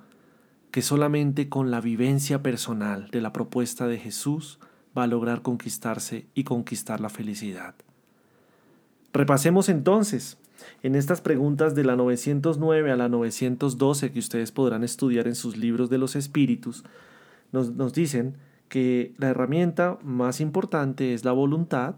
que 0.71 0.81
solamente 0.81 1.49
con 1.49 1.71
la 1.71 1.81
vivencia 1.81 2.41
personal 2.41 3.09
de 3.11 3.21
la 3.21 3.31
propuesta 3.31 3.87
de 3.87 3.99
Jesús 3.99 4.59
va 4.97 5.03
a 5.03 5.07
lograr 5.07 5.41
conquistarse 5.41 6.27
y 6.33 6.43
conquistar 6.43 6.99
la 6.99 7.09
felicidad. 7.09 7.75
Repasemos 9.13 9.69
entonces 9.69 10.37
en 10.81 10.95
estas 10.95 11.21
preguntas 11.21 11.75
de 11.75 11.83
la 11.83 11.95
909 11.95 12.91
a 12.91 12.95
la 12.95 13.09
912 13.09 14.11
que 14.11 14.19
ustedes 14.19 14.51
podrán 14.51 14.83
estudiar 14.83 15.27
en 15.27 15.35
sus 15.35 15.57
libros 15.57 15.89
de 15.89 15.97
los 15.97 16.15
espíritus, 16.15 16.83
nos, 17.51 17.71
nos 17.71 17.93
dicen 17.93 18.37
que 18.69 19.13
la 19.17 19.29
herramienta 19.29 19.99
más 20.03 20.41
importante 20.41 21.13
es 21.13 21.25
la 21.25 21.31
voluntad, 21.31 21.95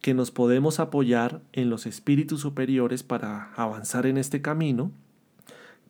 que 0.00 0.14
nos 0.14 0.30
podemos 0.30 0.80
apoyar 0.80 1.42
en 1.52 1.70
los 1.70 1.86
espíritus 1.86 2.40
superiores 2.40 3.02
para 3.02 3.52
avanzar 3.54 4.06
en 4.06 4.16
este 4.16 4.40
camino, 4.40 4.90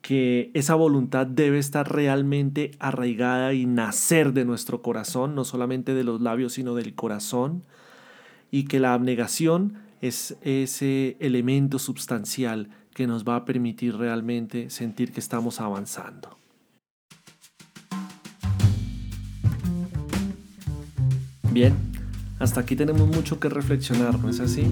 que 0.01 0.51
esa 0.53 0.75
voluntad 0.75 1.27
debe 1.27 1.59
estar 1.59 1.91
realmente 1.91 2.71
arraigada 2.79 3.53
y 3.53 3.65
nacer 3.65 4.33
de 4.33 4.45
nuestro 4.45 4.81
corazón, 4.81 5.35
no 5.35 5.45
solamente 5.45 5.93
de 5.93 6.03
los 6.03 6.21
labios, 6.21 6.53
sino 6.53 6.75
del 6.75 6.95
corazón, 6.95 7.63
y 8.49 8.65
que 8.65 8.79
la 8.79 8.93
abnegación 8.93 9.75
es 10.01 10.35
ese 10.41 11.15
elemento 11.19 11.77
sustancial 11.79 12.69
que 12.93 13.07
nos 13.07 13.23
va 13.23 13.37
a 13.37 13.45
permitir 13.45 13.95
realmente 13.95 14.69
sentir 14.69 15.13
que 15.13 15.19
estamos 15.19 15.61
avanzando. 15.61 16.37
Bien, 21.51 21.73
hasta 22.39 22.61
aquí 22.61 22.75
tenemos 22.75 23.07
mucho 23.07 23.39
que 23.39 23.49
reflexionar, 23.49 24.17
¿no 24.19 24.29
es 24.29 24.39
así? 24.39 24.65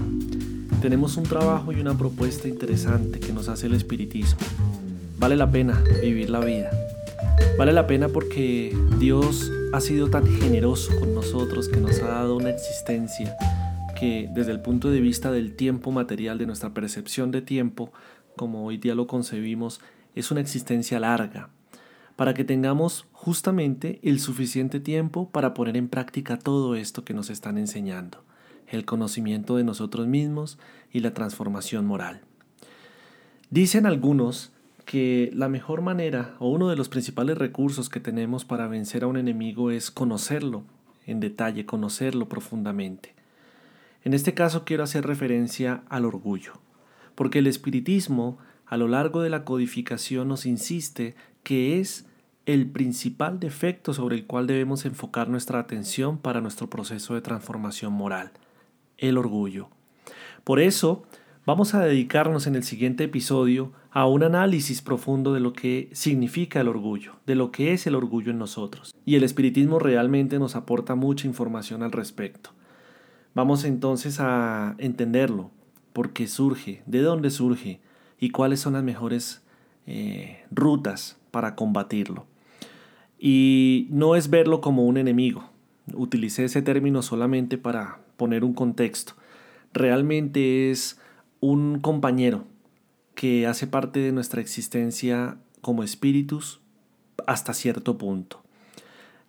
Tenemos 0.81 1.17
un 1.17 1.23
trabajo 1.23 1.71
y 1.71 1.79
una 1.79 1.97
propuesta 1.97 2.47
interesante 2.47 3.19
que 3.19 3.33
nos 3.33 3.49
hace 3.49 3.67
el 3.67 3.73
espiritismo. 3.73 4.39
Vale 5.19 5.35
la 5.35 5.51
pena 5.51 5.83
vivir 6.01 6.29
la 6.29 6.39
vida. 6.39 6.71
Vale 7.57 7.73
la 7.73 7.85
pena 7.85 8.07
porque 8.07 8.75
Dios 8.97 9.51
ha 9.73 9.81
sido 9.81 10.09
tan 10.09 10.25
generoso 10.25 10.97
con 10.99 11.13
nosotros 11.13 11.67
que 11.67 11.81
nos 11.81 11.99
ha 11.99 12.07
dado 12.07 12.37
una 12.37 12.49
existencia 12.49 13.35
que 13.99 14.29
desde 14.31 14.51
el 14.51 14.61
punto 14.61 14.89
de 14.89 15.01
vista 15.01 15.31
del 15.31 15.55
tiempo 15.55 15.91
material, 15.91 16.37
de 16.37 16.45
nuestra 16.45 16.73
percepción 16.73 17.31
de 17.31 17.41
tiempo, 17.41 17.91
como 18.35 18.65
hoy 18.65 18.77
día 18.77 18.95
lo 18.95 19.07
concebimos, 19.07 19.81
es 20.15 20.31
una 20.31 20.39
existencia 20.39 20.99
larga, 20.99 21.49
para 22.15 22.33
que 22.33 22.45
tengamos 22.45 23.07
justamente 23.11 23.99
el 24.01 24.19
suficiente 24.19 24.79
tiempo 24.79 25.29
para 25.29 25.53
poner 25.53 25.75
en 25.75 25.89
práctica 25.89 26.39
todo 26.39 26.75
esto 26.75 27.03
que 27.03 27.13
nos 27.13 27.29
están 27.29 27.57
enseñando, 27.57 28.23
el 28.67 28.85
conocimiento 28.85 29.57
de 29.57 29.65
nosotros 29.65 30.07
mismos 30.07 30.57
y 30.93 31.01
la 31.01 31.13
transformación 31.13 31.85
moral. 31.85 32.21
Dicen 33.49 33.85
algunos 33.85 34.53
que 34.85 35.29
la 35.33 35.49
mejor 35.49 35.81
manera 35.81 36.35
o 36.39 36.49
uno 36.49 36.69
de 36.69 36.75
los 36.75 36.87
principales 36.87 37.37
recursos 37.37 37.89
que 37.89 37.99
tenemos 37.99 38.45
para 38.45 38.67
vencer 38.67 39.03
a 39.03 39.07
un 39.07 39.17
enemigo 39.17 39.71
es 39.71 39.91
conocerlo 39.91 40.63
en 41.05 41.19
detalle, 41.19 41.65
conocerlo 41.65 42.29
profundamente. 42.29 43.18
En 44.03 44.13
este 44.13 44.33
caso 44.33 44.63
quiero 44.65 44.83
hacer 44.83 45.05
referencia 45.05 45.83
al 45.89 46.05
orgullo, 46.05 46.53
porque 47.15 47.39
el 47.39 47.47
espiritismo 47.47 48.37
a 48.65 48.77
lo 48.77 48.87
largo 48.87 49.21
de 49.21 49.29
la 49.29 49.43
codificación 49.43 50.27
nos 50.27 50.45
insiste 50.45 51.15
que 51.43 51.79
es 51.79 52.05
el 52.45 52.69
principal 52.69 53.39
defecto 53.39 53.93
sobre 53.93 54.15
el 54.15 54.25
cual 54.25 54.47
debemos 54.47 54.85
enfocar 54.85 55.27
nuestra 55.27 55.59
atención 55.59 56.17
para 56.17 56.41
nuestro 56.41 56.69
proceso 56.69 57.13
de 57.13 57.21
transformación 57.21 57.93
moral, 57.93 58.31
el 58.97 59.17
orgullo. 59.17 59.69
Por 60.43 60.59
eso, 60.59 61.03
vamos 61.45 61.73
a 61.73 61.83
dedicarnos 61.83 62.47
en 62.47 62.55
el 62.55 62.63
siguiente 62.63 63.03
episodio 63.03 63.73
a 63.91 64.07
un 64.07 64.23
análisis 64.23 64.81
profundo 64.81 65.33
de 65.33 65.39
lo 65.41 65.53
que 65.53 65.89
significa 65.91 66.61
el 66.61 66.67
orgullo, 66.67 67.15
de 67.25 67.35
lo 67.35 67.51
que 67.51 67.73
es 67.73 67.85
el 67.85 67.95
orgullo 67.95 68.31
en 68.31 68.39
nosotros. 68.39 68.93
Y 69.05 69.15
el 69.15 69.23
espiritismo 69.23 69.77
realmente 69.77 70.39
nos 70.39 70.55
aporta 70.55 70.95
mucha 70.95 71.27
información 71.27 71.83
al 71.83 71.91
respecto. 71.91 72.51
Vamos 73.39 73.63
entonces 73.63 74.19
a 74.19 74.75
entenderlo, 74.79 75.49
por 75.93 76.11
qué 76.11 76.27
surge, 76.27 76.83
de 76.85 76.99
dónde 76.99 77.29
surge 77.29 77.79
y 78.19 78.31
cuáles 78.31 78.59
son 78.59 78.73
las 78.73 78.83
mejores 78.83 79.41
eh, 79.87 80.43
rutas 80.51 81.17
para 81.31 81.55
combatirlo. 81.55 82.25
Y 83.17 83.87
no 83.91 84.17
es 84.17 84.29
verlo 84.29 84.59
como 84.59 84.85
un 84.85 84.97
enemigo. 84.97 85.49
Utilicé 85.93 86.43
ese 86.43 86.61
término 86.61 87.01
solamente 87.01 87.57
para 87.57 88.01
poner 88.17 88.43
un 88.43 88.53
contexto. 88.53 89.13
Realmente 89.71 90.69
es 90.69 90.99
un 91.39 91.79
compañero 91.79 92.43
que 93.15 93.47
hace 93.47 93.67
parte 93.67 94.01
de 94.01 94.11
nuestra 94.11 94.41
existencia 94.41 95.37
como 95.61 95.83
espíritus 95.83 96.59
hasta 97.25 97.53
cierto 97.53 97.97
punto, 97.97 98.43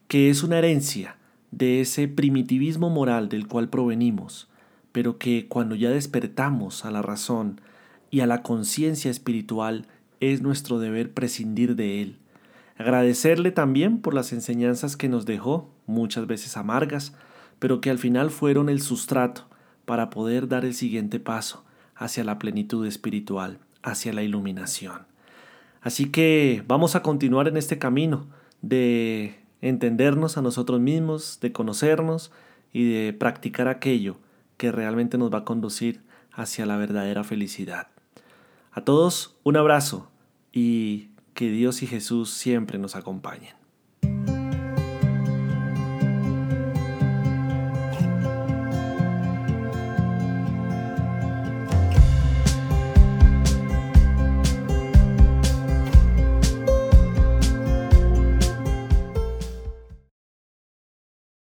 que 0.08 0.30
es 0.30 0.42
una 0.42 0.58
herencia 0.58 1.16
de 1.50 1.80
ese 1.80 2.08
primitivismo 2.08 2.90
moral 2.90 3.28
del 3.28 3.46
cual 3.46 3.68
provenimos, 3.68 4.48
pero 4.92 5.18
que 5.18 5.46
cuando 5.48 5.74
ya 5.74 5.90
despertamos 5.90 6.84
a 6.84 6.90
la 6.90 7.02
razón 7.02 7.60
y 8.10 8.20
a 8.20 8.26
la 8.26 8.42
conciencia 8.42 9.10
espiritual 9.10 9.86
es 10.20 10.42
nuestro 10.42 10.78
deber 10.78 11.12
prescindir 11.12 11.76
de 11.76 12.02
él. 12.02 12.16
Agradecerle 12.76 13.52
también 13.52 13.98
por 13.98 14.14
las 14.14 14.32
enseñanzas 14.32 14.96
que 14.96 15.08
nos 15.08 15.26
dejó, 15.26 15.70
muchas 15.86 16.26
veces 16.26 16.56
amargas, 16.56 17.14
pero 17.58 17.80
que 17.80 17.90
al 17.90 17.98
final 17.98 18.30
fueron 18.30 18.68
el 18.68 18.80
sustrato 18.80 19.46
para 19.84 20.10
poder 20.10 20.48
dar 20.48 20.64
el 20.64 20.74
siguiente 20.74 21.20
paso 21.20 21.64
hacia 21.94 22.24
la 22.24 22.38
plenitud 22.38 22.86
espiritual, 22.86 23.58
hacia 23.82 24.12
la 24.12 24.22
iluminación. 24.22 25.02
Así 25.82 26.06
que 26.06 26.64
vamos 26.66 26.96
a 26.96 27.02
continuar 27.02 27.48
en 27.48 27.56
este 27.56 27.78
camino 27.78 28.26
de 28.62 29.39
entendernos 29.62 30.36
a 30.36 30.42
nosotros 30.42 30.80
mismos, 30.80 31.38
de 31.40 31.52
conocernos 31.52 32.32
y 32.72 32.90
de 32.90 33.12
practicar 33.12 33.68
aquello 33.68 34.16
que 34.56 34.72
realmente 34.72 35.18
nos 35.18 35.32
va 35.32 35.38
a 35.38 35.44
conducir 35.44 36.02
hacia 36.32 36.66
la 36.66 36.76
verdadera 36.76 37.24
felicidad. 37.24 37.88
A 38.72 38.82
todos 38.82 39.36
un 39.42 39.56
abrazo 39.56 40.10
y 40.52 41.08
que 41.34 41.50
Dios 41.50 41.82
y 41.82 41.86
Jesús 41.86 42.30
siempre 42.30 42.78
nos 42.78 42.96
acompañen. 42.96 43.59